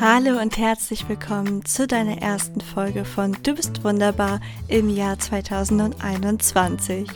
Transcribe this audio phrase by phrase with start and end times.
[0.00, 7.06] Hallo und herzlich willkommen zu deiner ersten Folge von Du bist wunderbar im Jahr 2021.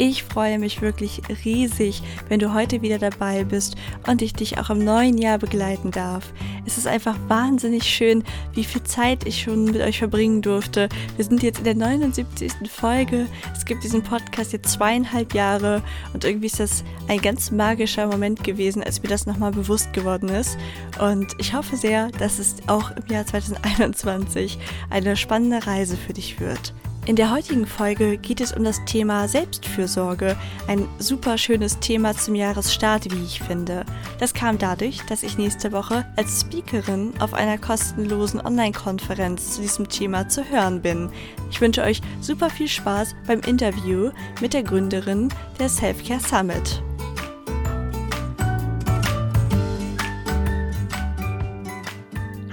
[0.00, 3.74] Ich freue mich wirklich riesig, wenn du heute wieder dabei bist
[4.06, 6.32] und ich dich auch im neuen Jahr begleiten darf.
[6.64, 8.22] Es ist einfach wahnsinnig schön,
[8.52, 10.88] wie viel Zeit ich schon mit euch verbringen durfte.
[11.16, 12.52] Wir sind jetzt in der 79.
[12.70, 13.26] Folge.
[13.52, 15.82] Es gibt diesen Podcast jetzt zweieinhalb Jahre
[16.14, 20.28] und irgendwie ist das ein ganz magischer Moment gewesen, als mir das nochmal bewusst geworden
[20.28, 20.56] ist.
[21.00, 24.60] Und ich hoffe sehr, dass es auch im Jahr 2021
[24.90, 26.72] eine spannende Reise für dich wird.
[27.08, 32.34] In der heutigen Folge geht es um das Thema Selbstfürsorge, ein super schönes Thema zum
[32.34, 33.86] Jahresstart, wie ich finde.
[34.18, 39.88] Das kam dadurch, dass ich nächste Woche als Speakerin auf einer kostenlosen Online-Konferenz zu diesem
[39.88, 41.08] Thema zu hören bin.
[41.50, 44.10] Ich wünsche euch super viel Spaß beim Interview
[44.42, 46.82] mit der Gründerin der Selfcare Summit.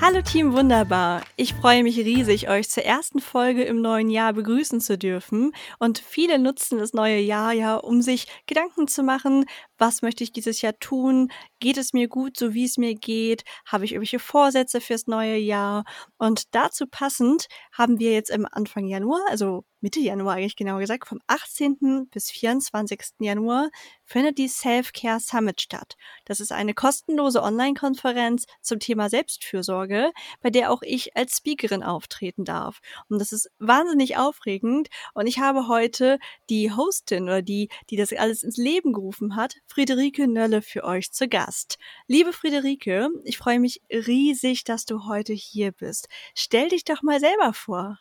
[0.08, 1.24] Hallo Team Wunderbar.
[1.36, 5.52] Ich freue mich riesig, euch zur ersten Folge im neuen Jahr begrüßen zu dürfen.
[5.80, 9.46] Und viele nutzen das neue Jahr ja, um sich Gedanken zu machen,
[9.78, 11.32] was möchte ich dieses Jahr tun?
[11.60, 13.44] Geht es mir gut, so wie es mir geht?
[13.66, 15.84] Habe ich irgendwelche Vorsätze fürs neue Jahr?
[16.18, 21.08] Und dazu passend haben wir jetzt im Anfang Januar, also Mitte Januar eigentlich genau gesagt,
[21.08, 22.08] vom 18.
[22.10, 23.00] bis 24.
[23.20, 23.70] Januar
[24.04, 25.94] findet die Self-Care Summit statt.
[26.26, 32.46] Das ist eine kostenlose Online-Konferenz zum Thema Selbstfürsorge, bei der auch ich als Speakerin auftreten
[32.46, 32.80] darf.
[33.10, 34.88] Und das ist wahnsinnig aufregend.
[35.14, 36.18] Und ich habe heute
[36.50, 41.12] die Hostin oder die, die das alles ins Leben gerufen hat, Friederike Nölle für euch
[41.12, 41.78] zu Gast.
[42.08, 46.08] Liebe Friederike, ich freue mich riesig, dass du heute hier bist.
[46.34, 48.00] Stell dich doch mal selber vor.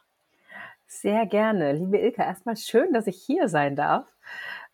[0.87, 1.73] Sehr gerne.
[1.73, 4.07] Liebe Ilka, erstmal schön, dass ich hier sein darf.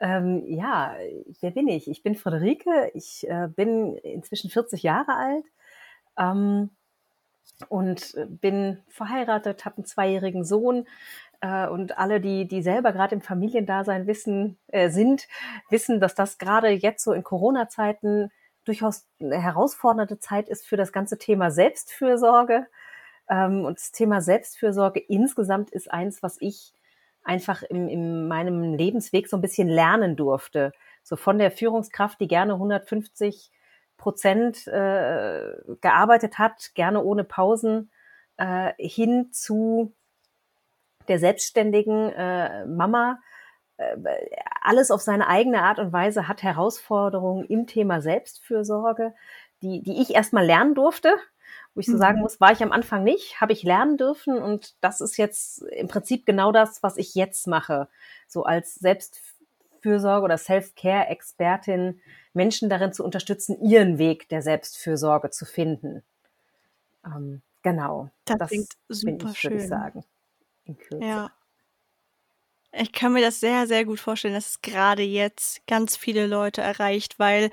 [0.00, 0.96] Ähm, ja,
[1.40, 1.88] wer bin ich?
[1.88, 2.90] Ich bin Friederike.
[2.94, 5.44] Ich äh, bin inzwischen 40 Jahre alt
[6.18, 6.70] ähm,
[7.68, 10.86] und bin verheiratet, habe einen zweijährigen Sohn.
[11.40, 15.26] Äh, und alle, die, die selber gerade im Familiendasein wissen, äh, sind,
[15.70, 18.30] wissen, dass das gerade jetzt so in Corona-Zeiten
[18.64, 22.66] durchaus eine herausfordernde Zeit ist für das ganze Thema Selbstfürsorge.
[23.28, 26.74] Ähm, und das Thema Selbstfürsorge insgesamt ist eins, was ich
[27.22, 30.72] einfach im, in meinem Lebensweg so ein bisschen lernen durfte.
[31.02, 33.50] So von der Führungskraft, die gerne 150
[33.96, 37.90] Prozent äh, gearbeitet hat, gerne ohne Pausen,
[38.36, 39.94] äh, hin zu
[41.08, 43.18] der selbstständigen äh, Mama.
[43.76, 43.96] Äh,
[44.60, 49.14] alles auf seine eigene Art und Weise hat Herausforderungen im Thema Selbstfürsorge,
[49.62, 51.14] die, die ich erstmal lernen durfte
[51.74, 52.22] wo ich so sagen mhm.
[52.22, 55.88] muss, war ich am Anfang nicht, habe ich lernen dürfen und das ist jetzt im
[55.88, 57.88] Prinzip genau das, was ich jetzt mache.
[58.26, 62.00] So als Selbstfürsorge oder Self-Care-Expertin
[62.32, 66.02] Menschen darin zu unterstützen, ihren Weg der Selbstfürsorge zu finden.
[67.04, 68.10] Ähm, genau.
[68.24, 69.52] Das, das klingt super ich, schön.
[69.52, 70.04] Würde ich sagen.
[71.00, 71.32] Ja.
[72.72, 76.60] Ich kann mir das sehr, sehr gut vorstellen, dass es gerade jetzt ganz viele Leute
[76.60, 77.50] erreicht, weil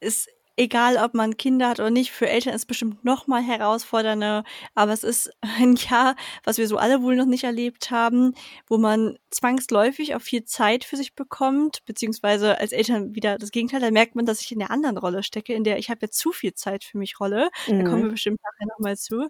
[0.00, 3.42] es egal ob man Kinder hat oder nicht, für Eltern ist es bestimmt noch mal
[3.42, 8.34] herausfordernder, aber es ist ein Jahr, was wir so alle wohl noch nicht erlebt haben,
[8.66, 13.80] wo man zwangsläufig auch viel Zeit für sich bekommt, beziehungsweise als Eltern wieder das Gegenteil,
[13.80, 16.18] da merkt man, dass ich in der anderen Rolle stecke, in der ich habe jetzt
[16.18, 17.78] zu viel Zeit für mich Rolle, mhm.
[17.78, 18.12] da kommen wir mhm.
[18.12, 19.28] bestimmt nachher noch mal zu.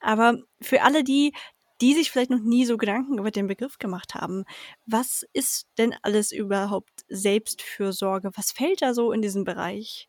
[0.00, 1.32] Aber für alle die,
[1.80, 4.44] die sich vielleicht noch nie so Gedanken über den Begriff gemacht haben.
[4.86, 8.30] Was ist denn alles überhaupt Selbstfürsorge?
[8.36, 10.08] Was fällt da so in diesen Bereich?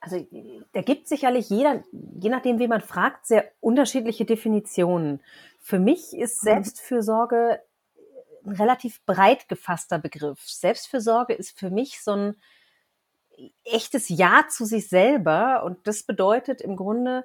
[0.00, 0.26] also
[0.72, 5.20] da gibt sicherlich jeder, je nachdem, wie man fragt, sehr unterschiedliche Definitionen.
[5.58, 6.48] Für mich ist mhm.
[6.48, 7.60] Selbstfürsorge
[8.44, 10.40] ein relativ breit gefasster Begriff.
[10.40, 12.36] Selbstfürsorge ist für mich so ein
[13.64, 17.24] echtes Ja zu sich selber und das bedeutet im Grunde,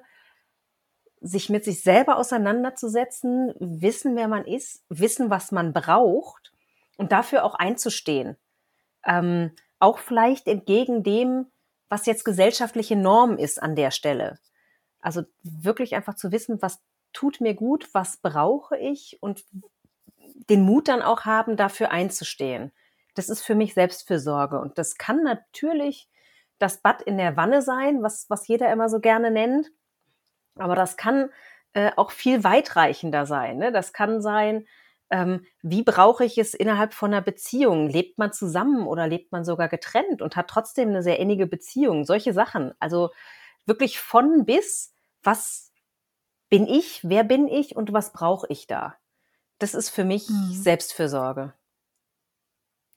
[1.24, 6.52] sich mit sich selber auseinanderzusetzen, wissen, wer man ist, wissen, was man braucht
[6.98, 8.36] und dafür auch einzustehen.
[9.06, 11.46] Ähm, auch vielleicht entgegen dem,
[11.88, 14.38] was jetzt gesellschaftliche Norm ist an der Stelle.
[15.00, 16.82] Also wirklich einfach zu wissen, was
[17.14, 19.44] tut mir gut, was brauche ich und
[20.50, 22.70] den Mut dann auch haben, dafür einzustehen.
[23.14, 24.58] Das ist für mich Selbstfürsorge.
[24.60, 26.08] Und das kann natürlich
[26.58, 29.70] das Bad in der Wanne sein, was, was jeder immer so gerne nennt.
[30.56, 31.30] Aber das kann
[31.72, 33.58] äh, auch viel weitreichender sein.
[33.58, 33.72] Ne?
[33.72, 34.66] Das kann sein,
[35.10, 37.88] ähm, wie brauche ich es innerhalb von einer Beziehung?
[37.88, 42.04] Lebt man zusammen oder lebt man sogar getrennt und hat trotzdem eine sehr innige Beziehung?
[42.04, 42.72] Solche Sachen.
[42.78, 43.10] Also
[43.66, 45.72] wirklich von bis, was
[46.48, 48.96] bin ich, wer bin ich und was brauche ich da?
[49.58, 50.52] Das ist für mich mhm.
[50.52, 51.54] Selbstfürsorge.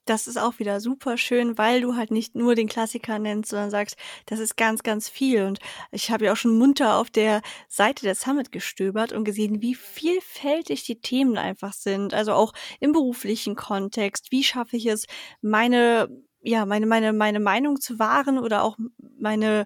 [0.10, 3.70] Das ist auch wieder super schön, weil du halt nicht nur den Klassiker nennst, sondern
[3.70, 5.44] sagst, das ist ganz, ganz viel.
[5.44, 5.60] Und
[5.92, 9.76] ich habe ja auch schon munter auf der Seite der Summit gestöbert und gesehen, wie
[9.76, 12.14] vielfältig die Themen einfach sind.
[12.14, 14.32] Also auch im beruflichen Kontext.
[14.32, 15.06] Wie schaffe ich es,
[15.42, 16.10] meine,
[16.42, 18.78] ja, meine, meine, meine Meinung zu wahren oder auch
[19.20, 19.66] meine,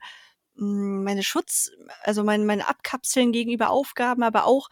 [0.58, 1.72] hm, meine Schutz,
[2.04, 4.70] also meine, meine Abkapseln gegenüber Aufgaben, aber auch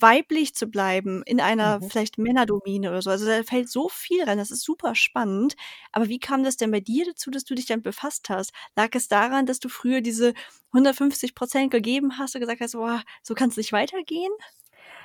[0.00, 1.90] weiblich zu bleiben in einer mhm.
[1.90, 3.10] vielleicht Männerdomäne oder so.
[3.10, 5.56] Also da fällt so viel rein, das ist super spannend.
[5.92, 8.52] Aber wie kam das denn bei dir dazu, dass du dich damit befasst hast?
[8.76, 10.34] Lag es daran, dass du früher diese
[10.72, 14.32] 150 Prozent gegeben hast und gesagt hast, boah, so kann es nicht weitergehen?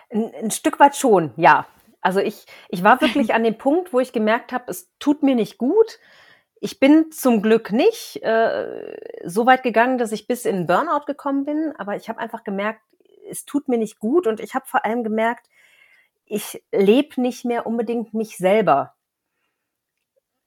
[0.09, 1.67] Ein, ein Stück weit schon, ja.
[2.01, 5.35] Also ich, ich war wirklich an dem Punkt, wo ich gemerkt habe, es tut mir
[5.35, 5.99] nicht gut.
[6.61, 11.45] Ich bin zum Glück nicht äh, so weit gegangen, dass ich bis in Burnout gekommen
[11.45, 12.81] bin, aber ich habe einfach gemerkt,
[13.29, 15.47] es tut mir nicht gut und ich habe vor allem gemerkt,
[16.25, 18.95] ich lebe nicht mehr unbedingt mich selber.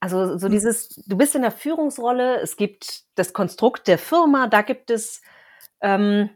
[0.01, 0.53] Also so hm.
[0.53, 5.23] dieses, du bist in der Führungsrolle, es gibt das Konstrukt der Firma, da gibt es,
[5.81, 6.31] ähm,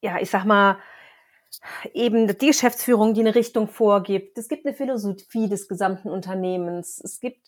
[0.00, 0.78] ja, ich sag mal,
[1.92, 4.38] eben die Geschäftsführung, die eine Richtung vorgibt.
[4.38, 7.00] Es gibt eine Philosophie des gesamten Unternehmens.
[7.02, 7.46] Es gibt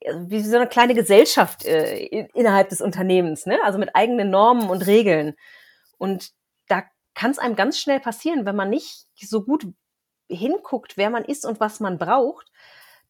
[0.00, 3.58] äh, wie so eine kleine Gesellschaft äh, innerhalb des Unternehmens, ne?
[3.64, 5.34] also mit eigenen Normen und Regeln.
[5.98, 6.32] Und
[7.20, 9.66] kann es einem ganz schnell passieren, wenn man nicht so gut
[10.30, 12.50] hinguckt, wer man ist und was man braucht,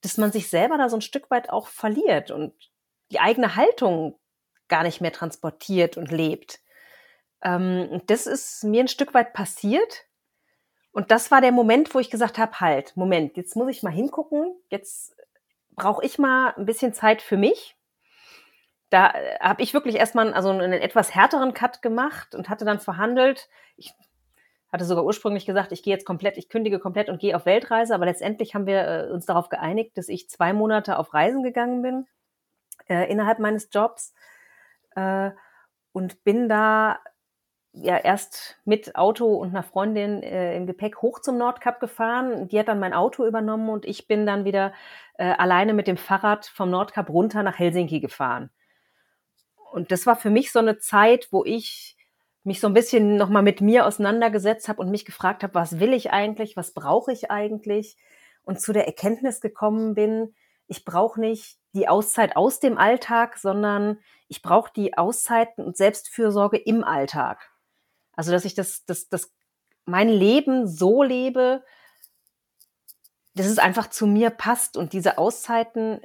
[0.01, 2.53] dass man sich selber da so ein Stück weit auch verliert und
[3.13, 4.19] die eigene Haltung
[4.67, 6.59] gar nicht mehr transportiert und lebt.
[7.41, 10.07] Ähm, das ist mir ein Stück weit passiert.
[10.91, 13.93] Und das war der Moment, wo ich gesagt habe, halt, Moment, jetzt muss ich mal
[13.93, 15.15] hingucken, jetzt
[15.77, 17.77] brauche ich mal ein bisschen Zeit für mich
[18.91, 22.81] da äh, habe ich wirklich erstmal also einen etwas härteren Cut gemacht und hatte dann
[22.81, 23.49] verhandelt.
[23.77, 23.95] Ich
[24.73, 27.95] hatte sogar ursprünglich gesagt, ich gehe jetzt komplett, ich kündige komplett und gehe auf Weltreise,
[27.95, 31.83] aber letztendlich haben wir äh, uns darauf geeinigt, dass ich zwei Monate auf Reisen gegangen
[31.83, 32.07] bin
[32.89, 34.15] äh, innerhalb meines Jobs
[34.97, 35.31] äh,
[35.93, 36.99] und bin da
[37.73, 42.49] ja erst mit Auto und einer Freundin äh, im Gepäck hoch zum Nordkap gefahren.
[42.49, 44.73] Die hat dann mein Auto übernommen und ich bin dann wieder
[45.19, 48.51] äh, alleine mit dem Fahrrad vom Nordkap runter nach Helsinki gefahren
[49.73, 51.97] und das war für mich so eine Zeit, wo ich
[52.43, 55.93] mich so ein bisschen nochmal mit mir auseinandergesetzt habe und mich gefragt habe, was will
[55.93, 57.97] ich eigentlich, was brauche ich eigentlich?
[58.43, 60.35] Und zu der Erkenntnis gekommen bin,
[60.67, 66.57] ich brauche nicht die Auszeit aus dem Alltag, sondern ich brauche die Auszeiten und Selbstfürsorge
[66.57, 67.51] im Alltag.
[68.15, 69.33] Also, dass ich das, das, das,
[69.85, 71.63] mein Leben so lebe,
[73.35, 76.01] dass es einfach zu mir passt und diese Auszeiten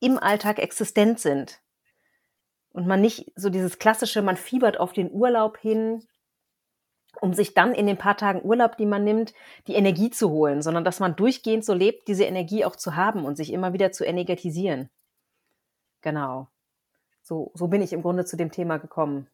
[0.00, 1.60] im Alltag existent sind
[2.72, 6.04] und man nicht so dieses klassische, man fiebert auf den Urlaub hin,
[7.20, 9.34] um sich dann in den paar Tagen Urlaub, die man nimmt,
[9.66, 13.24] die Energie zu holen, sondern dass man durchgehend so lebt, diese Energie auch zu haben
[13.24, 14.90] und sich immer wieder zu energetisieren.
[16.02, 16.48] Genau.
[17.22, 19.28] So, so bin ich im Grunde zu dem Thema gekommen.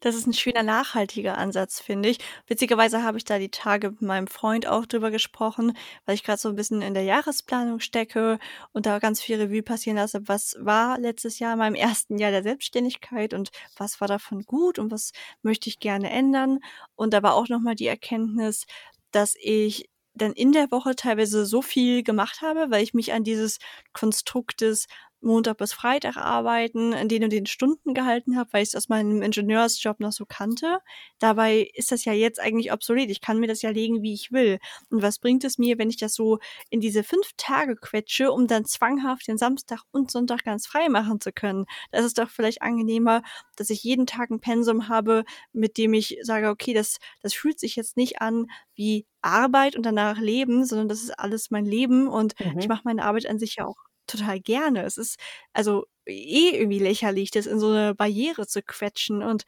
[0.00, 2.18] Das ist ein schöner nachhaltiger Ansatz, finde ich.
[2.46, 6.38] Witzigerweise habe ich da die Tage mit meinem Freund auch drüber gesprochen, weil ich gerade
[6.38, 8.38] so ein bisschen in der Jahresplanung stecke
[8.72, 10.20] und da ganz viel Revue passieren lasse.
[10.28, 14.78] Was war letztes Jahr in meinem ersten Jahr der Selbstständigkeit und was war davon gut
[14.78, 15.10] und was
[15.42, 16.60] möchte ich gerne ändern?
[16.94, 18.66] Und da war auch nochmal die Erkenntnis,
[19.10, 23.24] dass ich dann in der Woche teilweise so viel gemacht habe, weil ich mich an
[23.24, 23.58] dieses
[23.92, 24.86] Konstrukt des
[25.20, 28.88] Montag bis Freitag arbeiten, in den und den Stunden gehalten habe, weil ich es aus
[28.88, 30.78] meinem Ingenieursjob noch so kannte.
[31.18, 33.10] Dabei ist das ja jetzt eigentlich obsolet.
[33.10, 34.58] Ich kann mir das ja legen, wie ich will.
[34.90, 36.38] Und was bringt es mir, wenn ich das so
[36.70, 41.20] in diese fünf Tage quetsche, um dann zwanghaft den Samstag und Sonntag ganz frei machen
[41.20, 41.66] zu können?
[41.90, 43.22] Das ist doch vielleicht angenehmer,
[43.56, 47.58] dass ich jeden Tag ein Pensum habe, mit dem ich sage, okay, das, das fühlt
[47.58, 52.06] sich jetzt nicht an wie Arbeit und danach Leben, sondern das ist alles mein Leben
[52.06, 52.58] und mhm.
[52.58, 54.84] ich mache meine Arbeit an sich ja auch total gerne.
[54.84, 55.18] Es ist
[55.52, 59.22] also eh irgendwie lächerlich, das in so eine Barriere zu quetschen.
[59.22, 59.44] Und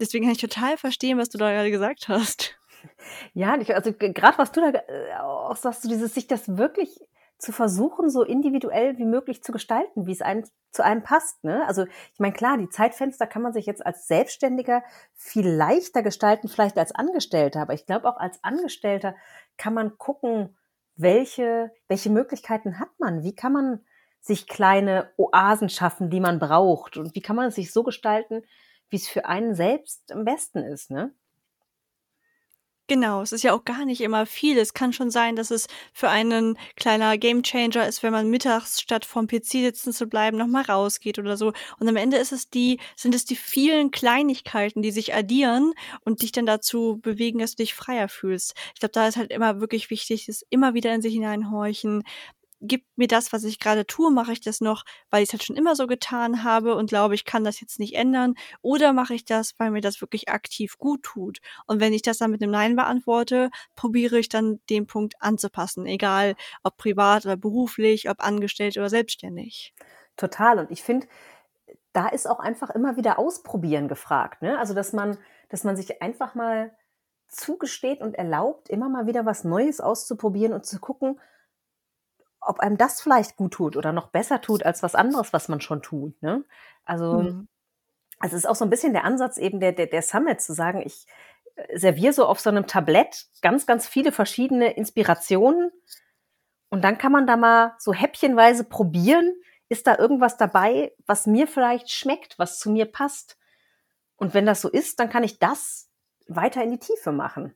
[0.00, 2.58] deswegen kann ich total verstehen, was du da gerade gesagt hast.
[3.34, 7.00] Ja, also gerade was du da äh, auch sagst, du dieses sich das wirklich
[7.38, 11.42] zu versuchen, so individuell wie möglich zu gestalten, wie es einem zu einem passt.
[11.44, 11.66] Ne?
[11.66, 14.82] Also ich meine, klar, die Zeitfenster kann man sich jetzt als Selbstständiger
[15.14, 19.14] viel leichter gestalten, vielleicht als Angestellter, aber ich glaube auch als Angestellter
[19.56, 20.56] kann man gucken,
[20.96, 23.84] welche, welche Möglichkeiten hat man, wie kann man
[24.26, 26.96] sich kleine Oasen schaffen, die man braucht?
[26.96, 28.42] Und wie kann man es sich so gestalten,
[28.90, 31.14] wie es für einen selbst am besten ist, ne?
[32.88, 34.56] Genau, es ist ja auch gar nicht immer viel.
[34.58, 39.04] Es kann schon sein, dass es für einen kleiner Gamechanger ist, wenn man mittags statt
[39.04, 41.52] vorm PC sitzen zu bleiben, noch mal rausgeht oder so.
[41.80, 45.72] Und am Ende ist es die sind es die vielen Kleinigkeiten, die sich addieren
[46.04, 48.54] und dich dann dazu bewegen, dass du dich freier fühlst.
[48.74, 52.04] Ich glaube, da ist halt immer wirklich wichtig, das immer wieder in sich hineinhorchen,
[52.60, 55.44] gibt mir das, was ich gerade tue, mache ich das noch, weil ich es halt
[55.44, 59.14] schon immer so getan habe und glaube, ich kann das jetzt nicht ändern, oder mache
[59.14, 61.38] ich das, weil mir das wirklich aktiv gut tut?
[61.66, 65.86] Und wenn ich das dann mit einem Nein beantworte, probiere ich dann den Punkt anzupassen,
[65.86, 69.74] egal ob privat oder beruflich, ob angestellt oder selbstständig.
[70.16, 70.58] Total.
[70.58, 71.06] Und ich finde,
[71.92, 74.42] da ist auch einfach immer wieder Ausprobieren gefragt.
[74.42, 74.58] Ne?
[74.58, 76.74] Also, dass man, dass man sich einfach mal
[77.28, 81.18] zugesteht und erlaubt, immer mal wieder was Neues auszuprobieren und zu gucken,
[82.46, 85.60] ob einem das vielleicht gut tut oder noch besser tut als was anderes, was man
[85.60, 86.20] schon tut.
[86.22, 86.44] Ne?
[86.84, 87.48] Also, mhm.
[88.18, 90.54] also es ist auch so ein bisschen der Ansatz eben der, der, der Summit zu
[90.54, 91.06] sagen, ich
[91.56, 95.70] äh, serviere so auf so einem Tablett ganz, ganz viele verschiedene Inspirationen
[96.68, 99.34] und dann kann man da mal so häppchenweise probieren,
[99.68, 103.36] ist da irgendwas dabei, was mir vielleicht schmeckt, was zu mir passt.
[104.16, 105.88] Und wenn das so ist, dann kann ich das
[106.28, 107.54] weiter in die Tiefe machen.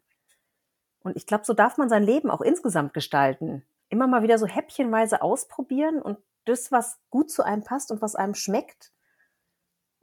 [1.02, 4.46] Und ich glaube, so darf man sein Leben auch insgesamt gestalten immer mal wieder so
[4.46, 8.92] häppchenweise ausprobieren und das, was gut zu einem passt und was einem schmeckt,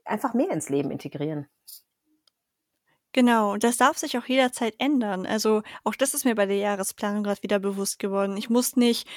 [0.05, 1.47] einfach mehr ins Leben integrieren.
[3.13, 5.25] Genau, und das darf sich auch jederzeit ändern.
[5.25, 8.37] Also auch das ist mir bei der Jahresplanung gerade wieder bewusst geworden.
[8.37, 9.07] Ich muss nicht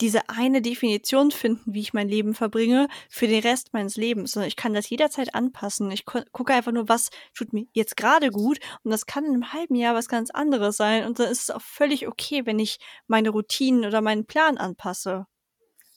[0.00, 4.48] diese eine Definition finden, wie ich mein Leben verbringe, für den Rest meines Lebens, sondern
[4.48, 5.90] ich kann das jederzeit anpassen.
[5.90, 9.52] Ich gucke einfach nur, was tut mir jetzt gerade gut und das kann in einem
[9.52, 12.78] halben Jahr was ganz anderes sein und dann ist es auch völlig okay, wenn ich
[13.06, 15.26] meine Routinen oder meinen Plan anpasse.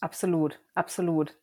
[0.01, 1.37] Absolut, absolut.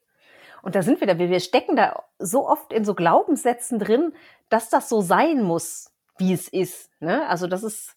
[0.63, 4.13] Und da sind wir da, wir stecken da so oft in so Glaubenssätzen drin,
[4.51, 6.91] dass das so sein muss, wie es ist.
[7.01, 7.27] Ne?
[7.27, 7.97] Also das ist,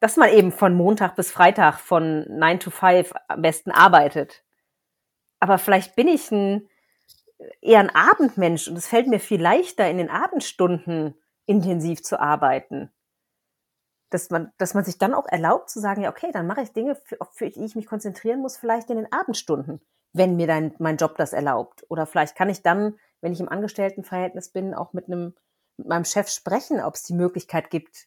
[0.00, 4.44] dass man eben von Montag bis Freitag von 9 to 5 am besten arbeitet.
[5.40, 6.68] Aber vielleicht bin ich ein,
[7.60, 11.14] eher ein Abendmensch und es fällt mir viel leichter, in den Abendstunden
[11.46, 12.90] intensiv zu arbeiten.
[14.10, 16.72] Dass man, dass man sich dann auch erlaubt zu sagen, ja, okay, dann mache ich
[16.72, 16.96] Dinge,
[17.32, 19.80] für, die ich mich konzentrieren muss, vielleicht in den Abendstunden,
[20.12, 21.84] wenn mir dein, mein Job das erlaubt.
[21.88, 25.34] Oder vielleicht kann ich dann, wenn ich im Angestelltenverhältnis bin, auch mit einem,
[25.76, 28.06] mit meinem Chef sprechen, ob es die Möglichkeit gibt,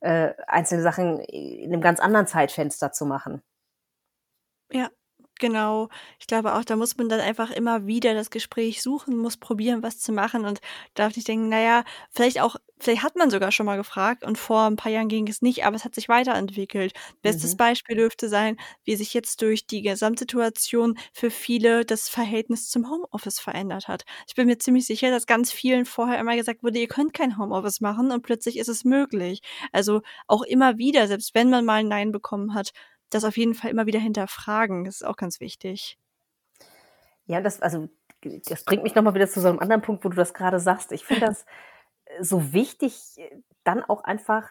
[0.00, 3.42] äh, einzelne Sachen in einem ganz anderen Zeitfenster zu machen.
[4.72, 4.90] Ja,
[5.40, 5.88] Genau.
[6.18, 9.82] Ich glaube auch, da muss man dann einfach immer wieder das Gespräch suchen, muss probieren,
[9.82, 10.60] was zu machen und
[10.94, 14.66] darf nicht denken, naja, vielleicht auch, vielleicht hat man sogar schon mal gefragt und vor
[14.66, 16.92] ein paar Jahren ging es nicht, aber es hat sich weiterentwickelt.
[17.22, 17.56] Bestes mhm.
[17.56, 23.40] Beispiel dürfte sein, wie sich jetzt durch die Gesamtsituation für viele das Verhältnis zum Homeoffice
[23.40, 24.04] verändert hat.
[24.28, 27.38] Ich bin mir ziemlich sicher, dass ganz vielen vorher immer gesagt wurde, ihr könnt kein
[27.38, 29.40] Homeoffice machen und plötzlich ist es möglich.
[29.72, 32.72] Also auch immer wieder, selbst wenn man mal ein Nein bekommen hat,
[33.10, 34.84] das auf jeden Fall immer wieder hinterfragen.
[34.84, 35.98] Das ist auch ganz wichtig.
[37.26, 37.88] Ja, das, also,
[38.22, 40.92] das bringt mich nochmal wieder zu so einem anderen Punkt, wo du das gerade sagst.
[40.92, 41.44] Ich finde das
[42.20, 43.20] so wichtig,
[43.64, 44.50] dann auch einfach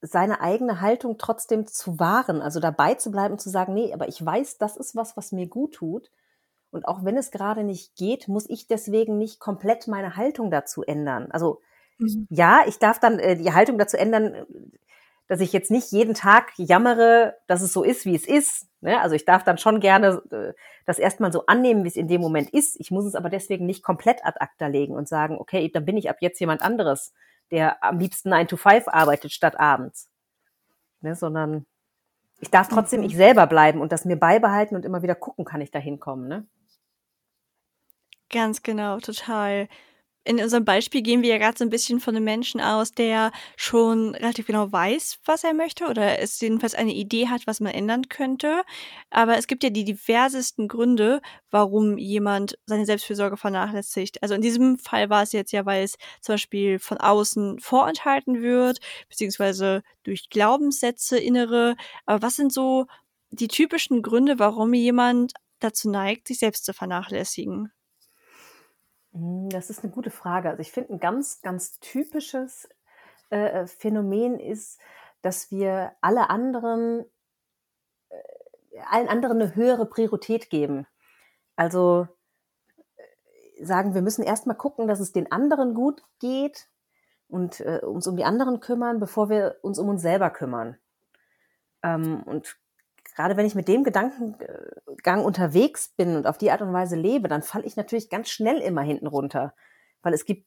[0.00, 4.08] seine eigene Haltung trotzdem zu wahren, also dabei zu bleiben und zu sagen, nee, aber
[4.08, 6.10] ich weiß, das ist was, was mir gut tut.
[6.70, 10.82] Und auch wenn es gerade nicht geht, muss ich deswegen nicht komplett meine Haltung dazu
[10.82, 11.30] ändern.
[11.30, 11.60] Also
[11.98, 12.26] mhm.
[12.28, 14.46] ja, ich darf dann äh, die Haltung dazu ändern,
[15.28, 18.66] dass ich jetzt nicht jeden Tag jammere, dass es so ist, wie es ist.
[18.80, 19.00] Ne?
[19.00, 20.54] Also ich darf dann schon gerne äh,
[20.86, 22.80] das erstmal so annehmen, wie es in dem Moment ist.
[22.80, 25.98] Ich muss es aber deswegen nicht komplett ad acta legen und sagen, okay, dann bin
[25.98, 27.12] ich ab jetzt jemand anderes,
[27.50, 30.10] der am liebsten 9 to 5 arbeitet statt abends.
[31.02, 31.14] Ne?
[31.14, 31.66] Sondern
[32.40, 33.06] ich darf trotzdem mhm.
[33.06, 36.26] ich selber bleiben und das mir beibehalten und immer wieder gucken, kann ich da hinkommen.
[36.26, 36.46] Ne?
[38.30, 39.68] Ganz genau, total
[40.28, 43.32] in unserem Beispiel gehen wir ja gerade so ein bisschen von einem Menschen aus, der
[43.56, 47.72] schon relativ genau weiß, was er möchte oder es jedenfalls eine Idee hat, was man
[47.72, 48.62] ändern könnte.
[49.10, 54.22] Aber es gibt ja die diversesten Gründe, warum jemand seine Selbstfürsorge vernachlässigt.
[54.22, 58.42] Also in diesem Fall war es jetzt ja, weil es zum Beispiel von außen vorenthalten
[58.42, 61.74] wird, beziehungsweise durch Glaubenssätze innere.
[62.04, 62.86] Aber was sind so
[63.30, 67.72] die typischen Gründe, warum jemand dazu neigt, sich selbst zu vernachlässigen?
[69.12, 70.50] Hm, das ist eine gute Frage.
[70.50, 72.68] Also, ich finde, ein ganz, ganz typisches,
[73.30, 74.78] äh, äh, Phänomen ist,
[75.22, 77.04] dass wir alle anderen
[78.10, 80.86] äh, allen anderen eine höhere Priorität geben.
[81.56, 82.08] Also,
[82.96, 86.68] äh, sagen, wir müssen erst mal gucken, dass es den anderen gut geht
[87.28, 90.78] und, äh, uns um die anderen kümmern, bevor wir uns um uns selber kümmern.
[91.82, 92.58] Ähm, und
[93.18, 97.26] gerade wenn ich mit dem Gedankengang unterwegs bin und auf die Art und Weise lebe,
[97.26, 99.54] dann falle ich natürlich ganz schnell immer hinten runter.
[100.02, 100.46] Weil es gibt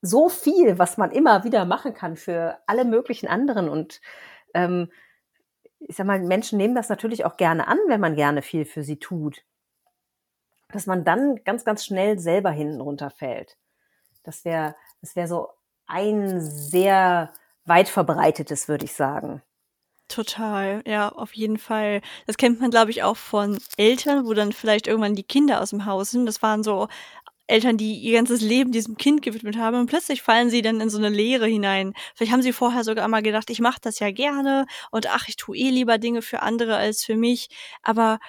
[0.00, 3.68] so viel, was man immer wieder machen kann für alle möglichen anderen.
[3.68, 4.00] Und
[4.54, 4.90] ähm,
[5.80, 8.82] ich sag mal, Menschen nehmen das natürlich auch gerne an, wenn man gerne viel für
[8.82, 9.44] sie tut.
[10.72, 13.58] Dass man dann ganz, ganz schnell selber hinten runterfällt.
[14.22, 15.50] Das wäre das wäre so
[15.86, 17.34] ein sehr
[17.66, 19.42] weit verbreitetes, würde ich sagen.
[20.10, 22.00] Total, ja, auf jeden Fall.
[22.26, 25.70] Das kennt man, glaube ich, auch von Eltern, wo dann vielleicht irgendwann die Kinder aus
[25.70, 26.26] dem Haus sind.
[26.26, 26.88] Das waren so
[27.48, 30.90] Eltern, die ihr ganzes Leben diesem Kind gewidmet haben und plötzlich fallen sie dann in
[30.90, 31.94] so eine Leere hinein.
[32.16, 35.36] Vielleicht haben sie vorher sogar einmal gedacht, ich mache das ja gerne und ach, ich
[35.36, 37.48] tue eh lieber Dinge für andere als für mich.
[37.82, 38.20] Aber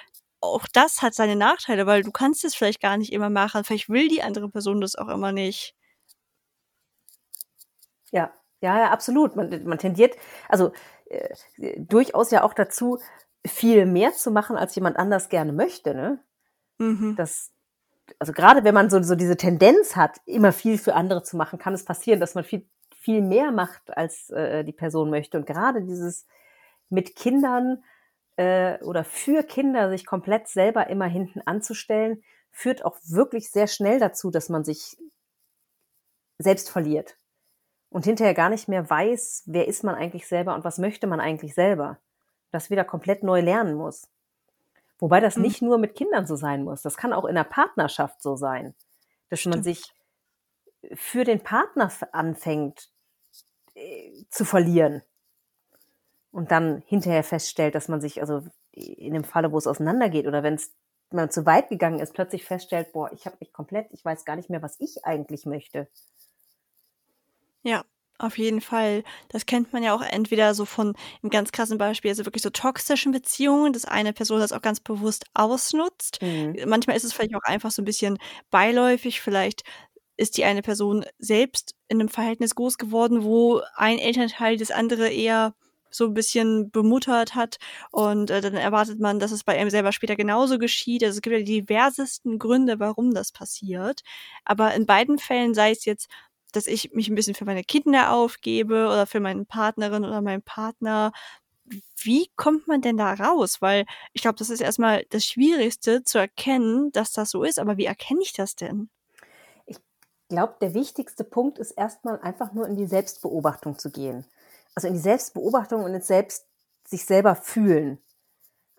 [0.42, 3.64] auch das hat seine Nachteile, weil du kannst es vielleicht gar nicht immer machen.
[3.64, 5.74] Vielleicht will die andere Person das auch immer nicht.
[8.12, 9.36] Ja, ja, ja, absolut.
[9.36, 10.14] Man, man tendiert,
[10.48, 10.72] also
[11.12, 12.98] äh, durchaus ja auch dazu,
[13.46, 15.94] viel mehr zu machen, als jemand anders gerne möchte.
[15.94, 16.20] Ne?
[16.78, 17.16] Mhm.
[17.16, 17.52] Das,
[18.18, 21.58] also gerade wenn man so, so diese Tendenz hat, immer viel für andere zu machen,
[21.58, 25.38] kann es passieren, dass man viel, viel mehr macht, als äh, die Person möchte.
[25.38, 26.26] Und gerade dieses
[26.88, 27.82] mit Kindern
[28.36, 33.98] äh, oder für Kinder sich komplett selber immer hinten anzustellen, führt auch wirklich sehr schnell
[33.98, 34.96] dazu, dass man sich
[36.38, 37.16] selbst verliert
[37.92, 41.20] und hinterher gar nicht mehr weiß, wer ist man eigentlich selber und was möchte man
[41.20, 41.98] eigentlich selber.
[42.50, 44.08] Das wieder komplett neu lernen muss.
[44.98, 45.42] Wobei das mhm.
[45.42, 46.82] nicht nur mit Kindern so sein muss.
[46.82, 48.74] Das kann auch in der Partnerschaft so sein,
[49.28, 49.56] dass Stimmt.
[49.56, 49.92] man sich
[50.94, 52.90] für den Partner anfängt
[53.74, 55.02] äh, zu verlieren
[56.30, 60.42] und dann hinterher feststellt, dass man sich, also in dem Falle, wo es auseinandergeht oder
[60.42, 60.72] wenn es
[61.10, 64.36] man zu weit gegangen ist, plötzlich feststellt, boah, ich habe mich komplett, ich weiß gar
[64.36, 65.88] nicht mehr, was ich eigentlich möchte.
[67.64, 67.84] Ja,
[68.18, 69.04] auf jeden Fall.
[69.28, 72.50] Das kennt man ja auch entweder so von im ganz krassen Beispiel, also wirklich so
[72.50, 76.18] toxischen Beziehungen, dass eine Person das auch ganz bewusst ausnutzt.
[76.22, 76.56] Mhm.
[76.66, 78.18] Manchmal ist es vielleicht auch einfach so ein bisschen
[78.50, 79.62] beiläufig, vielleicht
[80.16, 85.08] ist die eine Person selbst in einem Verhältnis groß geworden, wo ein Elternteil das andere
[85.10, 85.54] eher
[85.90, 87.58] so ein bisschen bemuttert hat
[87.90, 91.04] und äh, dann erwartet man, dass es bei einem selber später genauso geschieht.
[91.04, 94.00] Also es gibt ja die diversesten Gründe, warum das passiert.
[94.44, 96.08] Aber in beiden Fällen, sei es jetzt
[96.52, 100.42] dass ich mich ein bisschen für meine Kinder aufgebe oder für meine Partnerin oder meinen
[100.42, 101.12] Partner.
[101.96, 103.60] Wie kommt man denn da raus?
[103.60, 107.58] Weil ich glaube, das ist erstmal das Schwierigste zu erkennen, dass das so ist.
[107.58, 108.90] Aber wie erkenne ich das denn?
[109.66, 109.78] Ich
[110.28, 114.26] glaube, der wichtigste Punkt ist erstmal einfach nur in die Selbstbeobachtung zu gehen.
[114.74, 116.46] Also in die Selbstbeobachtung und ins Selbst,
[116.84, 117.98] sich selber fühlen.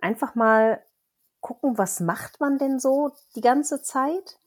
[0.02, 0.84] Einfach mal
[1.40, 4.38] gucken, was macht man denn so die ganze Zeit?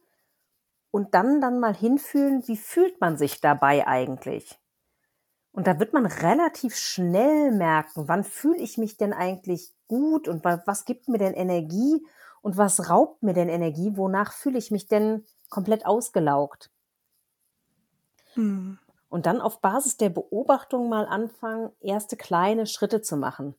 [0.96, 4.58] Und dann dann mal hinfühlen, wie fühlt man sich dabei eigentlich?
[5.52, 10.42] Und da wird man relativ schnell merken, wann fühle ich mich denn eigentlich gut und
[10.42, 12.02] was gibt mir denn Energie
[12.40, 16.70] und was raubt mir denn Energie, wonach fühle ich mich denn komplett ausgelaugt?
[18.32, 18.78] Hm.
[19.10, 23.54] Und dann auf Basis der Beobachtung mal anfangen, erste kleine Schritte zu machen.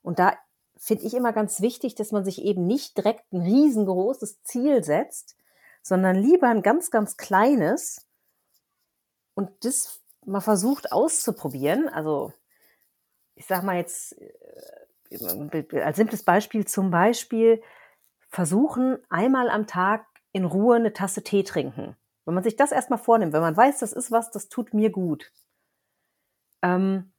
[0.00, 0.32] Und da
[0.78, 5.34] finde ich immer ganz wichtig, dass man sich eben nicht direkt ein riesengroßes Ziel setzt,
[5.88, 8.06] sondern lieber ein ganz, ganz kleines
[9.34, 11.88] und das mal versucht auszuprobieren.
[11.88, 12.32] Also
[13.34, 14.16] ich sage mal jetzt
[15.10, 17.62] äh, als simples Beispiel zum Beispiel
[18.28, 21.96] versuchen einmal am Tag in Ruhe eine Tasse Tee trinken.
[22.26, 24.90] Wenn man sich das erstmal vornimmt, wenn man weiß, das ist was, das tut mir
[24.90, 25.32] gut.
[26.60, 27.12] Ähm,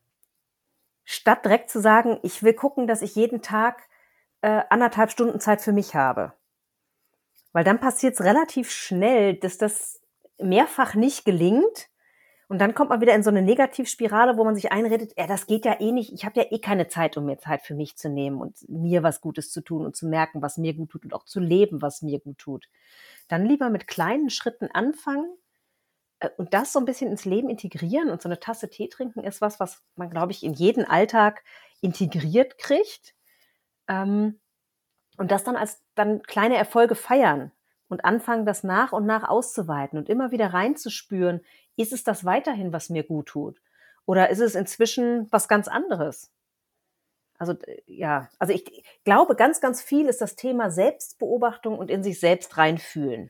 [1.03, 3.89] statt direkt zu sagen, ich will gucken, dass ich jeden Tag
[4.41, 6.33] äh, anderthalb Stunden Zeit für mich habe.
[7.51, 10.01] Weil dann passiert es relativ schnell, dass das
[10.39, 11.89] mehrfach nicht gelingt.
[12.47, 15.45] Und dann kommt man wieder in so eine Negativspirale, wo man sich einredet, ja, das
[15.45, 17.95] geht ja eh nicht, ich habe ja eh keine Zeit, um mir Zeit für mich
[17.95, 21.05] zu nehmen und mir was Gutes zu tun und zu merken, was mir gut tut
[21.05, 22.67] und auch zu leben, was mir gut tut.
[23.27, 25.31] Dann lieber mit kleinen Schritten anfangen
[26.19, 28.09] äh, und das so ein bisschen ins Leben integrieren.
[28.09, 31.43] Und so eine Tasse Tee trinken ist was, was man, glaube ich, in jeden Alltag
[31.81, 33.13] integriert kriegt.
[33.87, 34.39] Ähm,
[35.19, 37.51] und das dann als dann kleine Erfolge feiern
[37.89, 41.41] und anfangen, das nach und nach auszuweiten und immer wieder reinzuspüren,
[41.75, 43.61] ist es das weiterhin, was mir gut tut?
[44.05, 46.31] Oder ist es inzwischen was ganz anderes?
[47.37, 47.53] Also
[47.85, 52.57] ja, also ich glaube, ganz, ganz viel ist das Thema Selbstbeobachtung und in sich selbst
[52.57, 53.29] reinfühlen.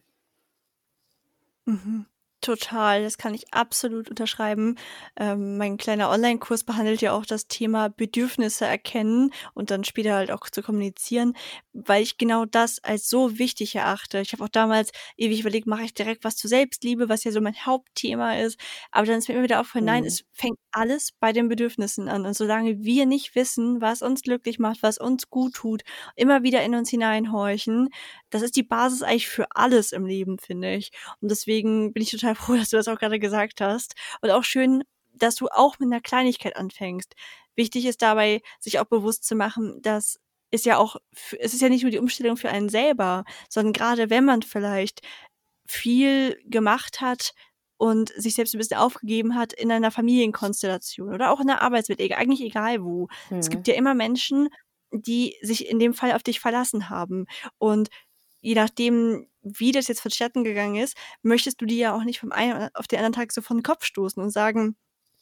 [1.66, 2.06] Mhm.
[2.42, 4.78] Total, das kann ich absolut unterschreiben.
[5.18, 10.32] Ähm, mein kleiner Online-Kurs behandelt ja auch das Thema Bedürfnisse erkennen und dann später halt
[10.32, 11.34] auch zu kommunizieren,
[11.74, 14.22] weil ich genau das als so wichtig erachte.
[14.22, 17.42] Ich habe auch damals ewig überlegt, mache ich direkt was zur Selbstliebe, was ja so
[17.42, 18.58] mein Hauptthema ist.
[18.92, 19.92] Aber dann ist mir immer wieder aufgefallen, mhm.
[19.92, 22.26] nein, es fängt alles bei den Bedürfnissen an.
[22.26, 25.84] Und solange wir nicht wissen, was uns glücklich macht, was uns gut tut,
[26.16, 27.90] immer wieder in uns hineinhorchen,
[28.30, 30.92] das ist die Basis eigentlich für alles im Leben, finde ich.
[31.20, 33.96] Und deswegen bin ich total froh, dass du das auch gerade gesagt hast.
[34.22, 37.16] Und auch schön, dass du auch mit einer Kleinigkeit anfängst.
[37.56, 40.20] Wichtig ist dabei, sich auch bewusst zu machen, dass
[40.52, 40.96] ist ja auch,
[41.40, 45.02] es ist ja nicht nur die Umstellung für einen selber, sondern gerade wenn man vielleicht
[45.68, 47.34] viel gemacht hat
[47.78, 52.02] und sich selbst ein bisschen aufgegeben hat in einer Familienkonstellation oder auch in der Arbeitswelt,
[52.14, 53.08] eigentlich egal wo.
[53.30, 53.38] Mhm.
[53.38, 54.50] Es gibt ja immer Menschen,
[54.92, 57.28] die sich in dem Fall auf dich verlassen haben.
[57.60, 57.90] Und
[58.42, 62.32] je nachdem, wie das jetzt vonstatten gegangen ist, möchtest du die ja auch nicht vom
[62.32, 64.76] einen auf den anderen Tag so von den Kopf stoßen und sagen,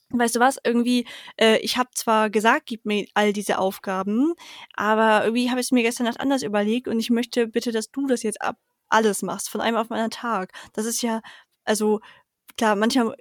[0.10, 1.06] weißt du was, irgendwie,
[1.38, 4.34] äh, ich habe zwar gesagt, gib mir all diese Aufgaben,
[4.74, 7.92] aber irgendwie habe ich es mir gestern Nacht anders überlegt und ich möchte bitte, dass
[7.92, 8.58] du das jetzt ab
[8.90, 10.54] alles machst, von einem auf einen Tag.
[10.74, 11.22] Das ist ja,
[11.66, 12.00] also
[12.58, 13.16] klar, manchmal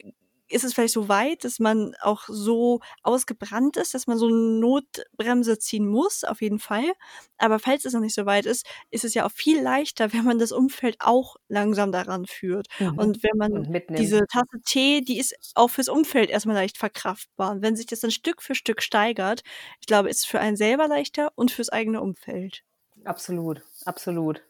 [0.49, 4.37] ist es vielleicht so weit, dass man auch so ausgebrannt ist, dass man so eine
[4.37, 6.93] Notbremse ziehen muss, auf jeden Fall.
[7.39, 10.25] Aber falls es noch nicht so weit ist, ist es ja auch viel leichter, wenn
[10.25, 12.67] man das Umfeld auch langsam daran führt.
[12.79, 12.99] Mhm.
[12.99, 17.53] Und wenn man Und diese Tasse Tee, die ist auch fürs Umfeld erstmal leicht verkraftbar.
[17.53, 19.43] Und wenn sich das dann Stück für Stück steigert,
[19.81, 22.63] ich glaube, ist es für einen selber leichter und fürs eigene Umfeld.
[23.05, 24.43] Absolut, absolut.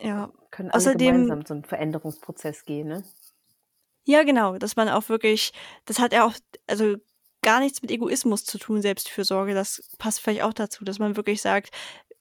[0.00, 0.32] Ja.
[0.50, 3.04] Können alle Außerdem, gemeinsam so einen Veränderungsprozess gehen, ne?
[4.06, 5.52] Ja, genau, dass man auch wirklich,
[5.86, 6.34] das hat ja auch,
[6.66, 6.96] also
[7.42, 9.54] gar nichts mit Egoismus zu tun, Selbstfürsorge.
[9.54, 11.70] Das passt vielleicht auch dazu, dass man wirklich sagt,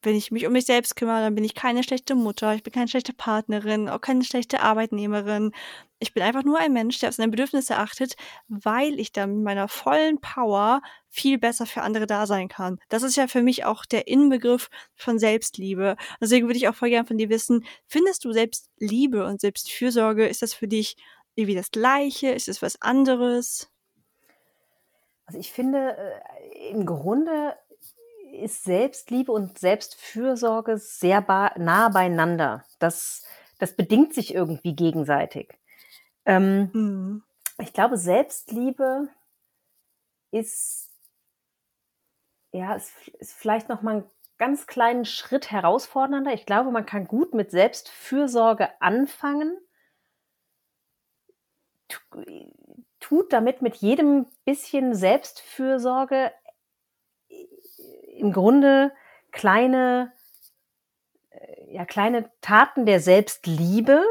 [0.01, 2.73] wenn ich mich um mich selbst kümmere, dann bin ich keine schlechte Mutter, ich bin
[2.73, 5.51] keine schlechte Partnerin, auch keine schlechte Arbeitnehmerin.
[5.99, 8.15] Ich bin einfach nur ein Mensch, der auf seine Bedürfnisse achtet,
[8.49, 12.79] weil ich dann mit meiner vollen Power viel besser für andere da sein kann.
[12.89, 15.95] Das ist ja für mich auch der Inbegriff von Selbstliebe.
[16.19, 20.41] Deswegen würde ich auch voll gerne von dir wissen, findest du Selbstliebe und Selbstfürsorge, ist
[20.41, 20.97] das für dich
[21.35, 22.29] irgendwie das Gleiche?
[22.29, 23.69] Ist es was anderes?
[25.25, 27.55] Also ich finde, äh, im Grunde
[28.33, 31.21] ist Selbstliebe und Selbstfürsorge sehr
[31.57, 32.63] nah beieinander.
[32.79, 33.23] Das,
[33.59, 35.53] das bedingt sich irgendwie gegenseitig.
[36.25, 37.23] Ähm, mhm.
[37.59, 39.07] Ich glaube, Selbstliebe
[40.31, 40.91] ist,
[42.51, 46.33] ja, ist, ist vielleicht noch mal einen ganz kleinen Schritt herausfordernder.
[46.33, 49.57] Ich glaube, man kann gut mit Selbstfürsorge anfangen
[52.99, 56.31] tut damit mit jedem bisschen Selbstfürsorge
[58.17, 58.91] im Grunde
[59.31, 60.13] kleine,
[61.31, 64.03] äh, ja, kleine Taten der Selbstliebe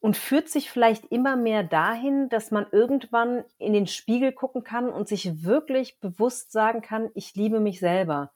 [0.00, 4.88] und führt sich vielleicht immer mehr dahin, dass man irgendwann in den Spiegel gucken kann
[4.88, 8.32] und sich wirklich bewusst sagen kann, ich liebe mich selber.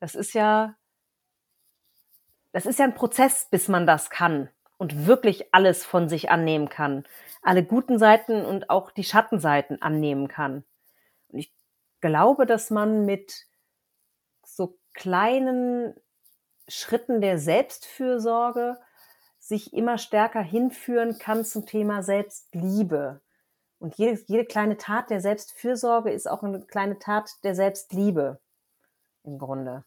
[0.00, 0.76] Das ist ja,
[2.52, 6.68] das ist ja ein Prozess, bis man das kann und wirklich alles von sich annehmen
[6.68, 7.04] kann
[7.42, 10.64] alle guten Seiten und auch die Schattenseiten annehmen kann.
[11.28, 11.54] Und ich
[12.00, 13.46] glaube, dass man mit
[14.44, 15.94] so kleinen
[16.66, 18.78] Schritten der Selbstfürsorge
[19.38, 23.22] sich immer stärker hinführen kann zum Thema Selbstliebe.
[23.78, 28.40] Und jede, jede kleine Tat der Selbstfürsorge ist auch eine kleine Tat der Selbstliebe
[29.22, 29.84] im Grunde.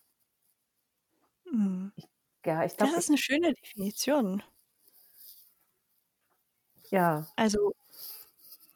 [1.46, 1.92] Mhm.
[1.96, 2.08] Ich,
[2.46, 4.42] ja, ich glaub, das ist eine schöne Definition.
[6.92, 7.26] Ja.
[7.36, 7.74] Also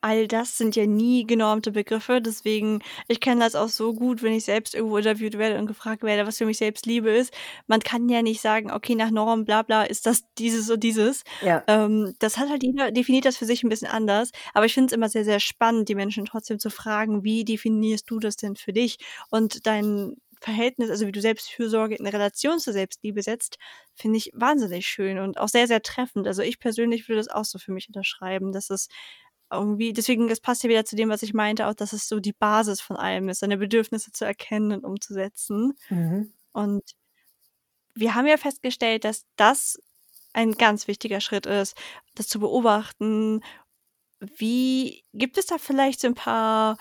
[0.05, 4.33] all das sind ja nie genormte Begriffe, deswegen ich kenne das auch so gut, wenn
[4.33, 7.33] ich selbst irgendwo interviewt werde und gefragt werde, was für mich selbst Liebe ist.
[7.65, 11.23] Man kann ja nicht sagen, okay, nach Norm, bla bla, ist das dieses und dieses.
[11.41, 11.63] Ja.
[11.65, 14.29] Ähm, das hat halt jeder, definiert das für sich ein bisschen anders.
[14.53, 18.07] Aber ich finde es immer sehr, sehr spannend, die Menschen trotzdem zu fragen, wie definierst
[18.07, 18.97] du das denn für dich?
[19.31, 23.57] Und dein Verhältnis, also wie du Selbstfürsorge in Relation zur Selbstliebe setzt,
[23.93, 26.27] finde ich wahnsinnig schön und auch sehr, sehr treffend.
[26.27, 28.87] Also ich persönlich würde das auch so für mich unterschreiben, dass es
[29.51, 32.19] irgendwie, deswegen, das passt ja wieder zu dem, was ich meinte, auch, dass es so
[32.19, 35.73] die Basis von allem ist, seine Bedürfnisse zu erkennen und umzusetzen.
[35.89, 36.33] Mhm.
[36.51, 36.83] Und
[37.93, 39.79] wir haben ja festgestellt, dass das
[40.33, 41.77] ein ganz wichtiger Schritt ist,
[42.15, 43.41] das zu beobachten.
[44.19, 46.77] Wie gibt es da vielleicht so ein paar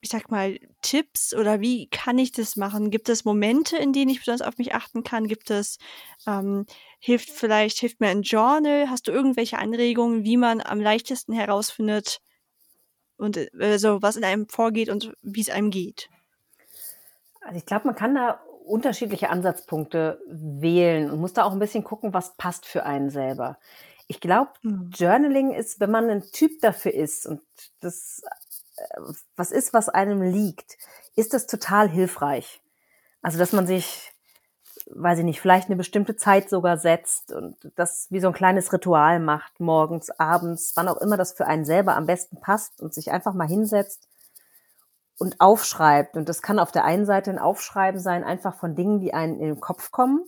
[0.00, 2.90] ich sag mal, Tipps oder wie kann ich das machen?
[2.90, 5.28] Gibt es Momente, in denen ich besonders auf mich achten kann?
[5.28, 5.78] Gibt es,
[6.26, 6.66] ähm,
[6.98, 8.88] hilft vielleicht, hilft mir ein Journal?
[8.88, 12.20] Hast du irgendwelche Anregungen, wie man am leichtesten herausfindet
[13.16, 16.08] und äh, so, was in einem vorgeht und wie es einem geht?
[17.42, 21.84] Also ich glaube, man kann da unterschiedliche Ansatzpunkte wählen und muss da auch ein bisschen
[21.84, 23.58] gucken, was passt für einen selber.
[24.06, 24.90] Ich glaube, mhm.
[24.94, 27.40] Journaling ist, wenn man ein Typ dafür ist und
[27.80, 28.22] das
[29.36, 30.78] was ist, was einem liegt,
[31.16, 32.60] ist das total hilfreich.
[33.22, 34.12] Also, dass man sich,
[34.86, 38.72] weiß ich nicht, vielleicht eine bestimmte Zeit sogar setzt und das wie so ein kleines
[38.72, 42.94] Ritual macht, morgens, abends, wann auch immer das für einen selber am besten passt und
[42.94, 44.08] sich einfach mal hinsetzt
[45.18, 46.16] und aufschreibt.
[46.16, 49.38] Und das kann auf der einen Seite ein Aufschreiben sein, einfach von Dingen, die einen
[49.38, 50.24] in den Kopf kommen.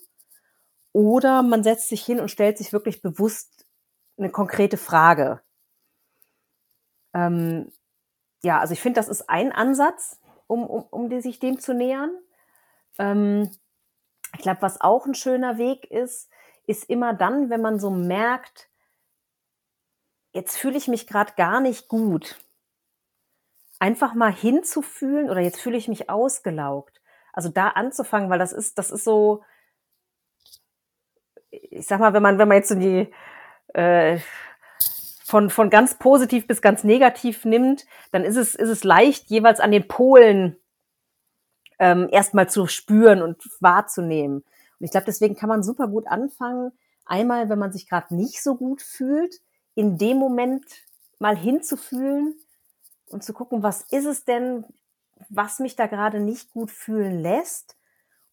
[0.92, 3.66] oder man setzt sich hin und stellt sich wirklich bewusst
[4.18, 5.40] eine konkrete Frage.
[7.14, 7.72] Ähm,
[8.44, 11.74] ja, also ich finde, das ist ein Ansatz, um, um, um die, sich dem zu
[11.74, 12.10] nähern.
[12.98, 13.50] Ähm,
[14.34, 16.30] ich glaube, was auch ein schöner Weg ist,
[16.66, 18.68] ist immer dann, wenn man so merkt,
[20.32, 22.36] jetzt fühle ich mich gerade gar nicht gut.
[23.78, 27.00] Einfach mal hinzufühlen oder jetzt fühle ich mich ausgelaugt.
[27.32, 29.42] Also da anzufangen, weil das ist, das ist so,
[31.50, 33.12] ich sag mal, wenn man, wenn man jetzt so die
[33.74, 34.18] äh,
[35.32, 39.60] von, von ganz positiv bis ganz negativ nimmt, dann ist es, ist es leicht, jeweils
[39.60, 40.58] an den Polen
[41.78, 44.44] ähm, erstmal zu spüren und wahrzunehmen.
[44.78, 46.72] Und ich glaube, deswegen kann man super gut anfangen,
[47.06, 49.40] einmal, wenn man sich gerade nicht so gut fühlt,
[49.74, 50.66] in dem Moment
[51.18, 52.34] mal hinzufühlen
[53.06, 54.66] und zu gucken, was ist es denn,
[55.30, 57.78] was mich da gerade nicht gut fühlen lässt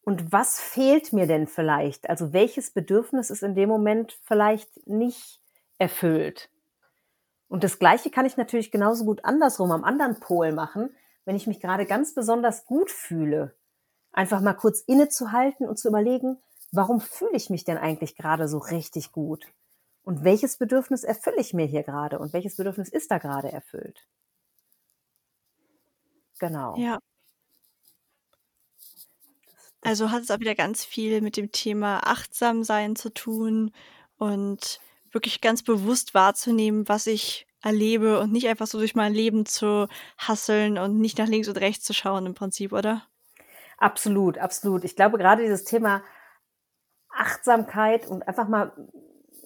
[0.02, 2.10] und was fehlt mir denn vielleicht?
[2.10, 5.40] Also welches Bedürfnis ist in dem Moment vielleicht nicht
[5.78, 6.50] erfüllt?
[7.50, 11.48] Und das Gleiche kann ich natürlich genauso gut andersrum am anderen Pol machen, wenn ich
[11.48, 13.56] mich gerade ganz besonders gut fühle.
[14.12, 16.38] Einfach mal kurz innezuhalten und zu überlegen,
[16.72, 19.46] warum fühle ich mich denn eigentlich gerade so richtig gut?
[20.04, 22.20] Und welches Bedürfnis erfülle ich mir hier gerade?
[22.20, 24.08] Und welches Bedürfnis ist da gerade erfüllt?
[26.40, 26.78] Genau.
[26.78, 27.00] Ja.
[29.82, 33.72] Also hat es auch wieder ganz viel mit dem Thema Achtsamsein zu tun
[34.18, 34.80] und
[35.14, 39.88] wirklich ganz bewusst wahrzunehmen, was ich erlebe und nicht einfach so durch mein Leben zu
[40.18, 43.04] hasseln und nicht nach links und rechts zu schauen im Prinzip, oder?
[43.78, 44.84] Absolut, absolut.
[44.84, 46.04] Ich glaube, gerade dieses Thema
[47.10, 48.72] Achtsamkeit und einfach mal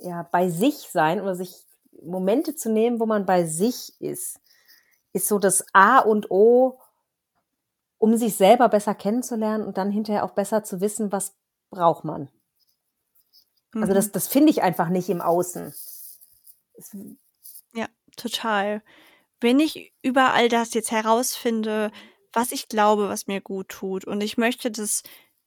[0.02, 1.66] ja, bei sich sein oder sich
[2.04, 4.40] Momente zu nehmen, wo man bei sich ist,
[5.14, 6.80] ist so das A und O,
[7.98, 11.36] um sich selber besser kennenzulernen und dann hinterher auch besser zu wissen, was
[11.70, 12.30] braucht man.
[13.74, 13.96] Also mhm.
[13.96, 15.74] das, das finde ich einfach nicht im Außen.
[17.74, 18.82] Ja, total.
[19.40, 21.92] Wenn ich über all das jetzt herausfinde,
[22.32, 25.04] was ich glaube, was mir gut tut, und ich möchte das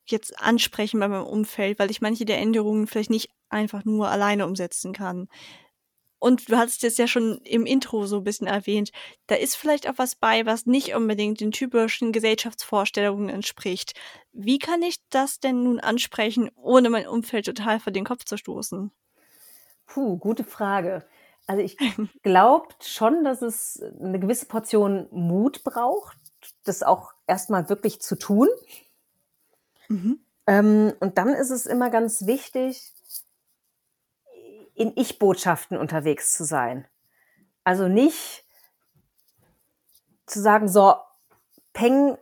[0.07, 4.47] jetzt ansprechen bei meinem Umfeld, weil ich manche der Änderungen vielleicht nicht einfach nur alleine
[4.47, 5.29] umsetzen kann.
[6.18, 8.90] Und du hattest jetzt ja schon im Intro so ein bisschen erwähnt,
[9.26, 13.92] da ist vielleicht auch was bei, was nicht unbedingt den typischen Gesellschaftsvorstellungen entspricht.
[14.33, 18.37] Wie kann ich das denn nun ansprechen, ohne mein Umfeld total vor den Kopf zu
[18.38, 18.90] stoßen?
[19.87, 21.07] Puh, gute Frage.
[21.46, 21.76] Also ich
[22.22, 26.16] glaube schon, dass es eine gewisse Portion Mut braucht,
[26.64, 28.48] das auch erstmal wirklich zu tun.
[29.88, 30.20] Mhm.
[30.46, 32.92] Ähm, und dann ist es immer ganz wichtig,
[34.77, 36.87] in Ich-Botschaften unterwegs zu sein.
[37.65, 38.45] Also nicht
[40.27, 40.95] zu sagen, so,
[41.73, 42.19] Peng,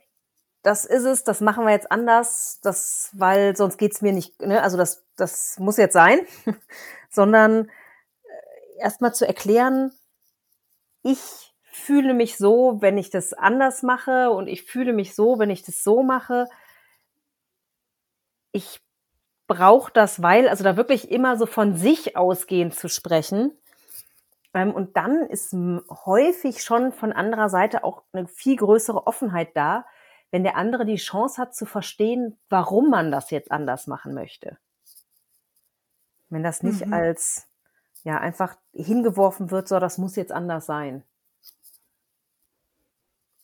[0.62, 4.62] das ist es, das machen wir jetzt anders, das, weil sonst geht's mir nicht, ne?
[4.62, 6.20] also das, das muss jetzt sein,
[7.10, 9.92] sondern äh, erstmal zu erklären,
[11.02, 15.50] ich fühle mich so, wenn ich das anders mache und ich fühle mich so, wenn
[15.50, 16.46] ich das so mache.
[18.52, 18.80] Ich
[19.46, 23.52] braucht das, weil, also da wirklich immer so von sich ausgehend zu sprechen.
[24.54, 25.54] Ähm, und dann ist
[26.06, 29.84] häufig schon von anderer Seite auch eine viel größere Offenheit da,
[30.30, 34.58] wenn der andere die Chance hat zu verstehen, warum man das jetzt anders machen möchte.
[36.28, 36.92] Wenn das nicht mhm.
[36.92, 37.46] als
[38.02, 41.04] ja einfach hingeworfen wird, so das muss jetzt anders sein.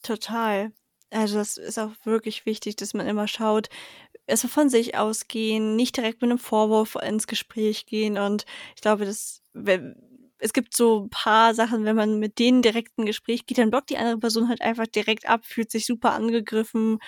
[0.02, 0.72] Total.
[1.10, 3.68] Also das ist auch wirklich wichtig, dass man immer schaut,
[4.30, 8.18] also von sich ausgehen, nicht direkt mit einem Vorwurf ins Gespräch gehen.
[8.18, 8.44] Und
[8.76, 9.42] ich glaube, das,
[10.38, 13.70] es gibt so ein paar Sachen, wenn man mit denen direkt ein Gespräch geht, dann
[13.70, 16.98] blockt die andere Person halt einfach direkt ab, fühlt sich super angegriffen.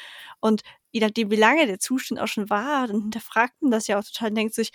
[0.41, 3.99] Und je nachdem, wie lange der Zustand auch schon war, dann hinterfragt man das ja
[3.99, 4.71] auch total und denkt sich,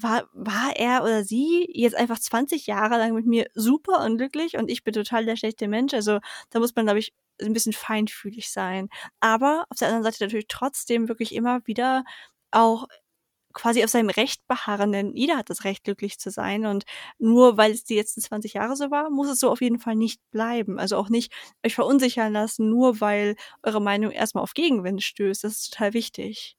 [0.00, 4.70] war, war er oder sie jetzt einfach 20 Jahre lang mit mir super unglücklich und
[4.70, 5.92] ich bin total der schlechte Mensch.
[5.94, 6.18] Also
[6.50, 8.88] da muss man, glaube ich, ein bisschen feinfühlig sein.
[9.20, 12.04] Aber auf der anderen Seite natürlich trotzdem wirklich immer wieder
[12.50, 12.86] auch
[13.52, 16.66] quasi auf seinem Recht beharren, denn jeder hat das Recht, glücklich zu sein.
[16.66, 16.84] Und
[17.18, 19.96] nur weil es die letzten 20 Jahre so war, muss es so auf jeden Fall
[19.96, 20.78] nicht bleiben.
[20.78, 21.32] Also auch nicht
[21.64, 25.44] euch verunsichern lassen, nur weil eure Meinung erstmal auf Gegenwind stößt.
[25.44, 26.56] Das ist total wichtig.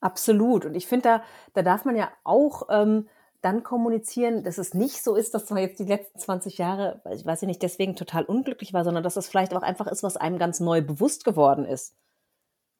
[0.00, 0.64] Absolut.
[0.64, 3.08] Und ich finde, da, da darf man ja auch ähm,
[3.46, 7.24] dann kommunizieren, dass es nicht so ist, dass man jetzt die letzten 20 Jahre, ich
[7.24, 10.18] weiß ja nicht, deswegen total unglücklich war, sondern dass es vielleicht auch einfach ist, was
[10.18, 11.94] einem ganz neu bewusst geworden ist.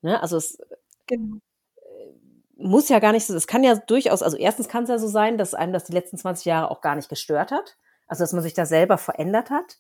[0.03, 0.21] Ne?
[0.21, 0.59] Also es
[1.07, 1.39] genau.
[1.77, 2.13] Äh,
[2.57, 5.09] muss ja gar nicht so, es kann ja durchaus, also erstens kann es ja so
[5.09, 7.77] sein, dass einem das die letzten 20 Jahre auch gar nicht gestört hat.
[8.07, 9.79] Also dass man sich da selber verändert hat.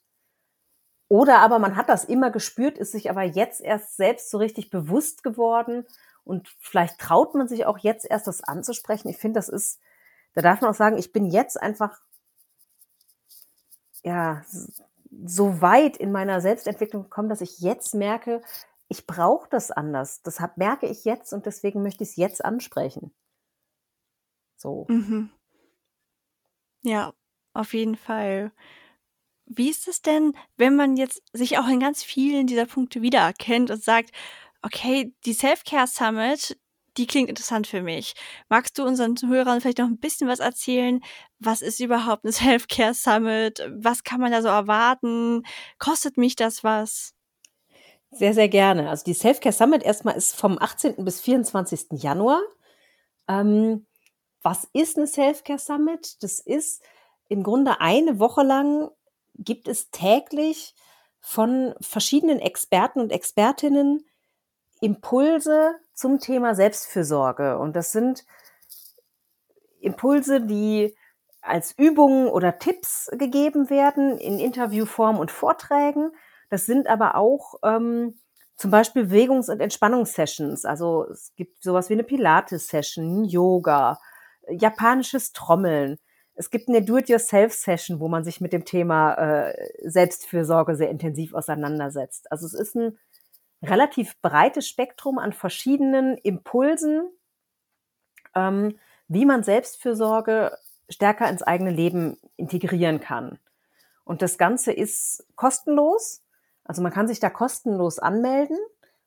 [1.09, 4.71] Oder aber man hat das immer gespürt, ist sich aber jetzt erst selbst so richtig
[4.71, 5.87] bewusst geworden
[6.25, 9.09] Und vielleicht traut man sich auch jetzt erst das anzusprechen.
[9.09, 9.81] Ich finde, das ist,
[10.37, 11.99] da darf man auch sagen, ich bin jetzt einfach,
[14.05, 14.45] ja,
[15.25, 18.43] so weit in meiner Selbstentwicklung gekommen, dass ich jetzt merke,
[18.89, 20.23] ich brauche das anders.
[20.23, 23.15] Das hab, merke ich jetzt und deswegen möchte ich es jetzt ansprechen.
[24.57, 24.85] So.
[24.91, 25.31] Mhm.
[26.83, 27.15] Ja,
[27.55, 28.53] auf jeden Fall.
[29.47, 33.71] Wie ist es denn, wenn man jetzt sich auch in ganz vielen dieser Punkte wiedererkennt
[33.71, 34.11] und sagt,
[34.61, 36.59] okay, die Self-Care Summit,
[36.97, 38.15] die klingt interessant für mich.
[38.49, 41.03] Magst du unseren Zuhörern vielleicht noch ein bisschen was erzählen?
[41.39, 43.69] Was ist überhaupt eine Self-Care Summit?
[43.75, 45.43] Was kann man da so erwarten?
[45.79, 47.15] Kostet mich das was?
[48.11, 48.89] Sehr, sehr gerne.
[48.89, 51.05] Also die Self-Care Summit erstmal ist vom 18.
[51.05, 52.03] bis 24.
[52.03, 52.41] Januar.
[53.29, 53.87] Ähm,
[54.43, 56.23] was ist eine Self-Care Summit?
[56.23, 56.83] Das ist
[57.29, 58.91] im Grunde eine Woche lang
[59.35, 60.75] gibt es täglich
[61.21, 64.07] von verschiedenen Experten und Expertinnen
[64.81, 67.59] Impulse zum Thema Selbstfürsorge.
[67.59, 68.25] Und das sind
[69.81, 70.95] Impulse, die
[71.41, 76.13] als Übungen oder Tipps gegeben werden in Interviewform und Vorträgen.
[76.51, 78.19] Das sind aber auch ähm,
[78.57, 80.65] zum Beispiel Bewegungs- und Entspannungssessions.
[80.65, 83.99] Also es gibt sowas wie eine Pilates-Session, Yoga,
[84.49, 85.99] japanisches Trommeln.
[86.35, 92.31] Es gibt eine Do-it-yourself-Session, wo man sich mit dem Thema äh, Selbstfürsorge sehr intensiv auseinandersetzt.
[92.31, 92.99] Also es ist ein
[93.69, 97.09] relativ breites Spektrum an verschiedenen Impulsen,
[98.35, 100.57] ähm, wie man Selbstfürsorge
[100.89, 103.41] stärker ins eigene Leben integrieren kann.
[104.05, 106.23] Und das Ganze ist kostenlos.
[106.65, 108.59] Also man kann sich da kostenlos anmelden.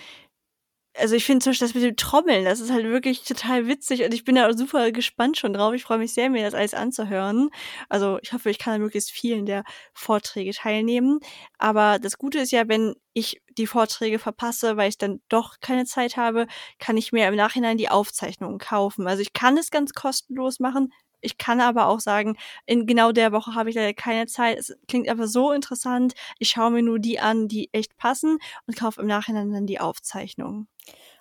[0.98, 4.04] also ich finde zum Beispiel das mit dem Trommeln, das ist halt wirklich total witzig
[4.04, 5.74] und ich bin da super gespannt schon drauf.
[5.74, 7.50] Ich freue mich sehr, mir das alles anzuhören.
[7.88, 11.20] Also ich hoffe, ich kann da möglichst vielen der Vorträge teilnehmen.
[11.58, 15.84] Aber das Gute ist ja, wenn ich die Vorträge verpasse, weil ich dann doch keine
[15.84, 16.46] Zeit habe,
[16.78, 19.06] kann ich mir im Nachhinein die Aufzeichnungen kaufen.
[19.06, 20.92] Also ich kann es ganz kostenlos machen.
[21.20, 24.58] Ich kann aber auch sagen, in genau der Woche habe ich leider keine Zeit.
[24.58, 26.14] Es klingt aber so interessant.
[26.38, 29.80] Ich schaue mir nur die an, die echt passen und kaufe im Nachhinein dann die
[29.80, 30.68] Aufzeichnungen.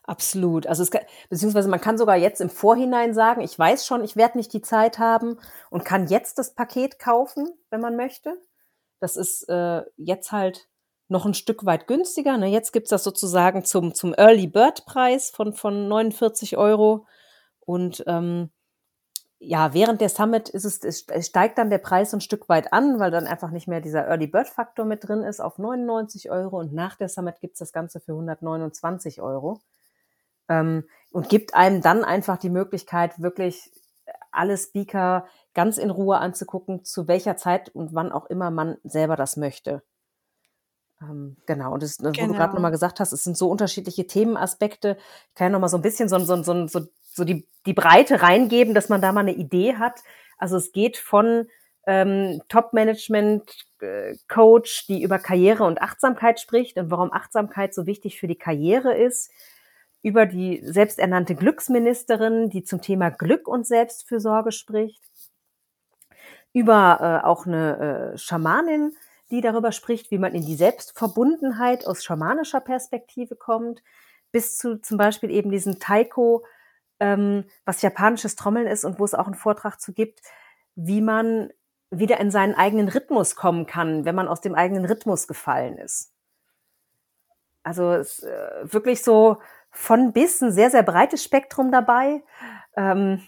[0.03, 0.67] Absolut.
[0.67, 4.15] Also es kann, beziehungsweise man kann sogar jetzt im Vorhinein sagen, ich weiß schon, ich
[4.15, 5.37] werde nicht die Zeit haben
[5.69, 8.33] und kann jetzt das Paket kaufen, wenn man möchte.
[8.99, 10.69] Das ist äh, jetzt halt
[11.09, 12.37] noch ein Stück weit günstiger.
[12.37, 12.47] Ne?
[12.47, 17.05] Jetzt gibt's das sozusagen zum, zum Early Bird Preis von, von 49 Euro.
[17.59, 18.49] Und ähm,
[19.39, 22.99] ja, während der Summit ist es, es steigt dann der Preis ein Stück weit an,
[22.99, 26.59] weil dann einfach nicht mehr dieser Early Bird Faktor mit drin ist auf 99 Euro
[26.59, 29.61] und nach der Summit gibt's das Ganze für 129 Euro
[30.49, 33.71] ähm, und gibt einem dann einfach die Möglichkeit, wirklich
[34.31, 39.15] alle Speaker ganz in Ruhe anzugucken, zu welcher Zeit und wann auch immer man selber
[39.15, 39.83] das möchte.
[41.01, 42.09] Ähm, genau, und das, genau.
[42.09, 42.53] wo du gerade genau.
[42.53, 44.97] nochmal gesagt hast, es sind so unterschiedliche Themenaspekte.
[45.29, 46.81] Ich kann ja nochmal so ein bisschen so, so, so, so,
[47.17, 50.01] so die, die Breite reingeben, dass man da mal eine Idee hat.
[50.37, 51.47] Also es geht von
[51.85, 58.27] ähm, Top-Management-Coach, äh, die über Karriere und Achtsamkeit spricht und warum Achtsamkeit so wichtig für
[58.27, 59.31] die Karriere ist,
[60.03, 65.01] über die selbsternannte Glücksministerin, die zum Thema Glück und Selbstfürsorge spricht,
[66.53, 68.95] über äh, auch eine äh, Schamanin,
[69.31, 73.81] die darüber spricht, wie man in die Selbstverbundenheit aus schamanischer Perspektive kommt,
[74.31, 76.45] bis zu zum Beispiel eben diesen Taiko,
[76.99, 80.21] ähm, was japanisches Trommeln ist und wo es auch einen Vortrag zu gibt,
[80.75, 81.49] wie man
[81.89, 86.11] wieder in seinen eigenen Rhythmus kommen kann, wenn man aus dem eigenen Rhythmus gefallen ist.
[87.63, 89.37] Also es, äh, wirklich so
[89.71, 92.23] von bis ein sehr, sehr breites Spektrum dabei.
[92.75, 93.21] Ähm,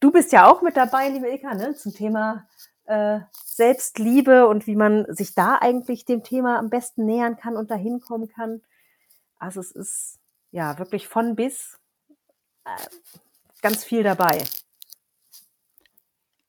[0.00, 2.46] du bist ja auch mit dabei, liebe Ilka, ne, zum Thema
[2.84, 7.70] äh, Selbstliebe und wie man sich da eigentlich dem Thema am besten nähern kann und
[7.70, 8.62] dahin kommen kann.
[9.38, 10.18] Also es ist
[10.50, 11.79] ja wirklich von bis
[13.62, 14.42] ganz viel dabei.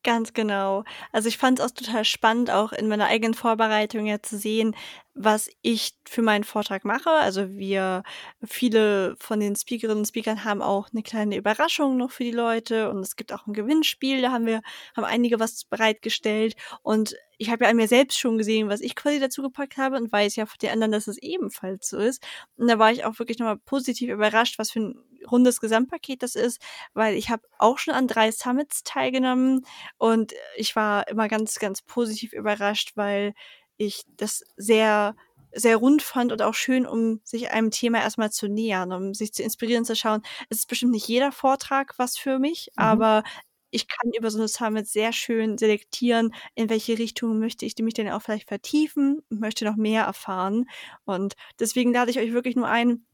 [0.04, 0.84] Ganz genau.
[1.12, 4.76] Also ich fand es auch total spannend, auch in meiner eigenen Vorbereitung ja zu sehen,
[5.14, 7.12] was ich für meinen Vortrag mache.
[7.12, 8.02] Also wir,
[8.44, 12.90] viele von den Speakerinnen und Speakern haben auch eine kleine Überraschung noch für die Leute
[12.90, 14.62] und es gibt auch ein Gewinnspiel, da haben wir,
[14.98, 18.96] haben einige was bereitgestellt und ich habe ja an mir selbst schon gesehen, was ich
[18.96, 22.24] quasi dazu gepackt habe und weiß ja von den anderen, dass es ebenfalls so ist.
[22.58, 26.36] Und da war ich auch wirklich nochmal positiv überrascht, was für ein rundes Gesamtpaket das
[26.36, 26.62] ist,
[26.94, 29.66] weil ich habe auch schon an drei Summits teilgenommen
[29.98, 33.34] und ich war immer ganz, ganz positiv überrascht, weil
[33.78, 35.16] ich das sehr
[35.54, 39.34] sehr rund fand und auch schön, um sich einem Thema erstmal zu nähern, um sich
[39.34, 40.22] zu inspirieren, zu schauen.
[40.50, 42.84] Es ist bestimmt nicht jeder Vortrag was für mich, mhm.
[42.84, 43.24] aber
[43.72, 47.94] ich kann über so eine Summit sehr schön selektieren, in welche Richtung möchte ich mich
[47.94, 50.70] denn auch vielleicht vertiefen, möchte noch mehr erfahren.
[51.06, 53.06] Und deswegen lade ich euch wirklich nur ein,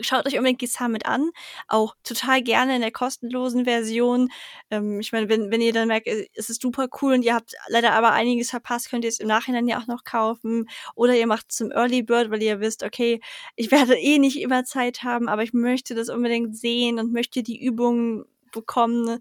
[0.00, 1.30] schaut euch unbedingt Summit an.
[1.68, 4.30] Auch total gerne in der kostenlosen Version.
[4.70, 7.54] Ähm, ich meine, wenn, wenn ihr dann merkt, es ist super cool und ihr habt
[7.68, 10.68] leider aber einiges verpasst, könnt ihr es im Nachhinein ja auch noch kaufen.
[10.94, 13.20] Oder ihr macht es zum Early Bird, weil ihr wisst, okay,
[13.56, 17.42] ich werde eh nicht immer Zeit haben, aber ich möchte das unbedingt sehen und möchte
[17.42, 19.20] die Übungen bekommen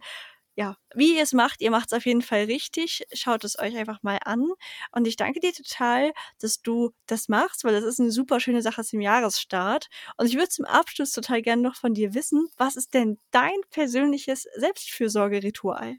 [0.59, 3.07] ja, wie ihr es macht, ihr macht es auf jeden Fall richtig.
[3.13, 4.45] Schaut es euch einfach mal an.
[4.91, 8.61] Und ich danke dir total, dass du das machst, weil das ist eine super schöne
[8.61, 9.87] Sache zum Jahresstart.
[10.17, 13.55] Und ich würde zum Abschluss total gerne noch von dir wissen, was ist denn dein
[13.69, 15.95] persönliches Selbstfürsorgeritual?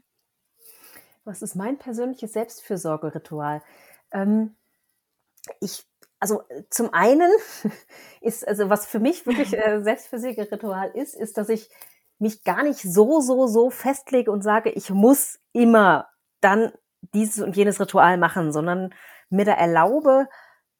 [1.23, 3.63] Was ist mein persönliches Selbstfürsorgeritual?
[4.11, 4.55] Ähm,
[5.59, 5.87] ich
[6.19, 7.31] also zum einen
[8.21, 11.67] ist, also was für mich wirklich äh, Selbstfürsorgeritual ist, ist, dass ich
[12.21, 16.07] mich gar nicht so, so, so festlege und sage, ich muss immer
[16.39, 16.71] dann
[17.13, 18.93] dieses und jenes Ritual machen, sondern
[19.29, 20.27] mir da erlaube,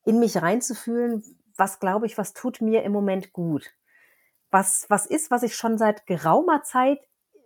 [0.05, 1.23] in mich reinzufühlen,
[1.57, 3.71] was glaube ich, was tut mir im Moment gut.
[4.51, 6.99] Was, was ist, was ich schon seit geraumer Zeit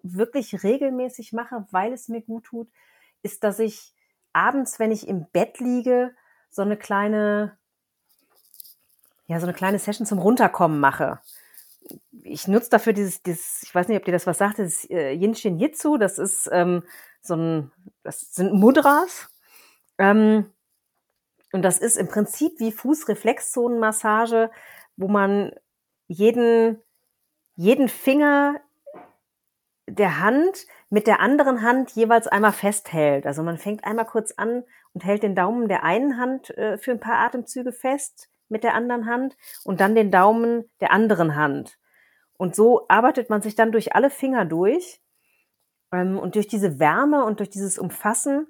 [0.04, 2.70] wirklich regelmäßig mache, weil es mir gut tut,
[3.24, 3.94] ist, dass ich
[4.34, 6.14] abends, wenn ich im Bett liege,
[6.50, 7.58] so eine kleine,
[9.28, 11.20] ja, so eine kleine Session zum Runterkommen mache
[12.24, 15.12] ich nutze dafür dieses, dieses, ich weiß nicht, ob dir das was sagt, das äh,
[15.12, 16.84] Yinshin Jitsu, das ist ähm,
[17.22, 17.72] so ein,
[18.04, 19.30] das sind Mudras.
[19.98, 20.52] Ähm,
[21.52, 24.52] und das ist im Prinzip wie Fußreflexzonenmassage,
[24.98, 25.52] wo man
[26.08, 26.82] jeden,
[27.56, 28.60] jeden Finger
[29.88, 33.26] der Hand mit der anderen Hand jeweils einmal festhält.
[33.26, 34.64] Also man fängt einmal kurz an
[34.94, 38.74] und hält den Daumen der einen Hand äh, für ein paar Atemzüge fest mit der
[38.74, 41.78] anderen Hand und dann den Daumen der anderen Hand.
[42.38, 45.02] Und so arbeitet man sich dann durch alle Finger durch.
[45.92, 48.48] Ähm, und durch diese Wärme und durch dieses Umfassen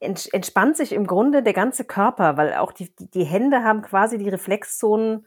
[0.00, 4.28] entspannt sich im Grunde der ganze Körper, weil auch die, die Hände haben quasi die
[4.28, 5.26] Reflexzonen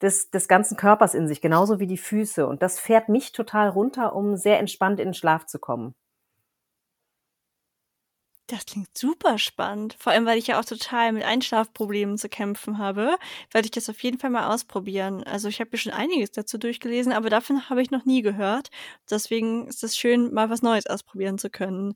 [0.00, 2.46] des, des ganzen Körpers in sich, genauso wie die Füße.
[2.46, 5.94] Und das fährt mich total runter, um sehr entspannt in den Schlaf zu kommen.
[8.48, 9.96] Das klingt super spannend.
[9.98, 13.16] Vor allem, weil ich ja auch total mit Einschlafproblemen zu kämpfen habe,
[13.50, 15.24] werde ich das auf jeden Fall mal ausprobieren.
[15.24, 18.68] Also ich habe mir schon einiges dazu durchgelesen, aber davon habe ich noch nie gehört.
[19.10, 21.94] Deswegen ist es schön, mal was Neues ausprobieren zu können.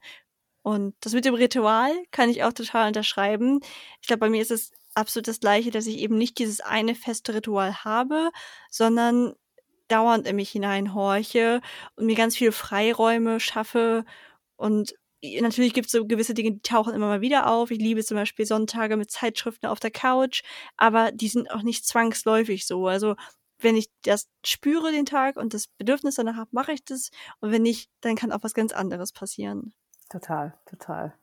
[0.62, 3.61] Und das mit dem Ritual kann ich auch total unterschreiben.
[4.01, 6.94] Ich glaube, bei mir ist es absolut das Gleiche, dass ich eben nicht dieses eine
[6.94, 8.30] feste Ritual habe,
[8.70, 9.34] sondern
[9.88, 11.61] dauernd in mich hineinhorche
[11.96, 14.05] und mir ganz viele Freiräume schaffe
[14.57, 17.70] und natürlich gibt es so gewisse Dinge, die tauchen immer mal wieder auf.
[17.70, 20.42] Ich liebe zum Beispiel Sonntage mit Zeitschriften auf der Couch,
[20.76, 22.86] aber die sind auch nicht zwangsläufig so.
[22.86, 23.16] Also
[23.60, 27.10] wenn ich das spüre den Tag und das Bedürfnis danach habe, mache ich das.
[27.40, 29.72] Und wenn nicht, dann kann auch was ganz anderes passieren.
[30.08, 31.14] Total, total.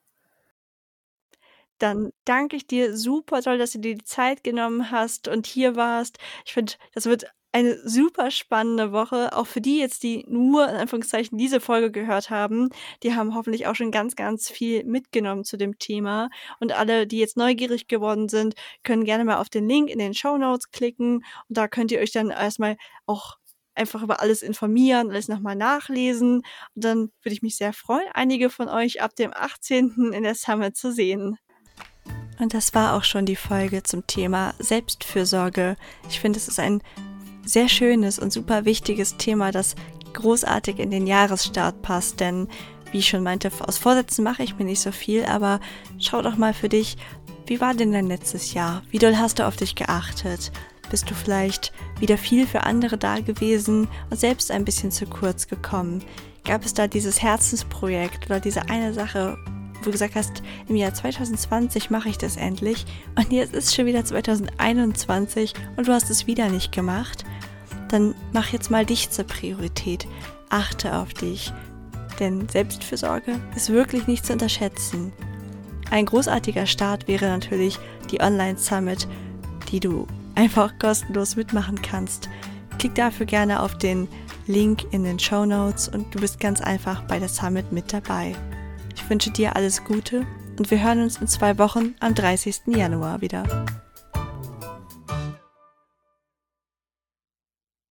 [1.77, 5.75] Dann danke ich dir super toll, dass du dir die Zeit genommen hast und hier
[5.75, 6.19] warst.
[6.45, 7.25] Ich finde, das wird
[7.55, 9.31] eine super spannende Woche.
[9.31, 12.67] Auch für die jetzt, die nur in Anführungszeichen diese Folge gehört haben,
[13.01, 16.29] die haben hoffentlich auch schon ganz, ganz viel mitgenommen zu dem Thema.
[16.59, 20.13] Und alle, die jetzt neugierig geworden sind, können gerne mal auf den Link in den
[20.13, 21.23] Show Notes klicken.
[21.47, 22.75] Und da könnt ihr euch dann erstmal
[23.05, 23.37] auch
[23.73, 26.39] einfach über alles informieren, alles nochmal nachlesen.
[26.75, 30.11] Und dann würde ich mich sehr freuen, einige von euch ab dem 18.
[30.11, 31.37] in der Summit zu sehen.
[32.37, 35.77] Und das war auch schon die Folge zum Thema Selbstfürsorge.
[36.09, 36.83] Ich finde, es ist ein
[37.45, 39.75] sehr schönes und super wichtiges Thema, das
[40.13, 42.47] großartig in den Jahresstart passt, denn
[42.91, 45.59] wie ich schon meinte, aus Vorsätzen mache ich mir nicht so viel, aber
[45.99, 46.97] schau doch mal für dich,
[47.45, 48.81] wie war denn dein letztes Jahr?
[48.89, 50.51] Wie doll hast du auf dich geachtet?
[50.89, 55.47] Bist du vielleicht wieder viel für andere da gewesen und selbst ein bisschen zu kurz
[55.47, 56.03] gekommen?
[56.43, 59.37] Gab es da dieses Herzensprojekt oder diese eine Sache,
[59.79, 63.85] wo du gesagt hast, im Jahr 2020 mache ich das endlich und jetzt ist schon
[63.85, 67.25] wieder 2021 und du hast es wieder nicht gemacht?
[67.89, 70.07] dann mach jetzt mal dich zur Priorität.
[70.49, 71.51] Achte auf dich.
[72.19, 75.11] Denn Selbstfürsorge ist wirklich nicht zu unterschätzen.
[75.91, 77.79] Ein großartiger Start wäre natürlich
[78.11, 79.07] die Online Summit,
[79.71, 82.29] die du einfach kostenlos mitmachen kannst.
[82.79, 84.07] Klick dafür gerne auf den
[84.47, 88.35] Link in den Show Notes und du bist ganz einfach bei der Summit mit dabei.
[88.95, 90.25] Ich wünsche dir alles Gute
[90.57, 92.61] und wir hören uns in zwei Wochen am 30.
[92.67, 93.65] Januar wieder.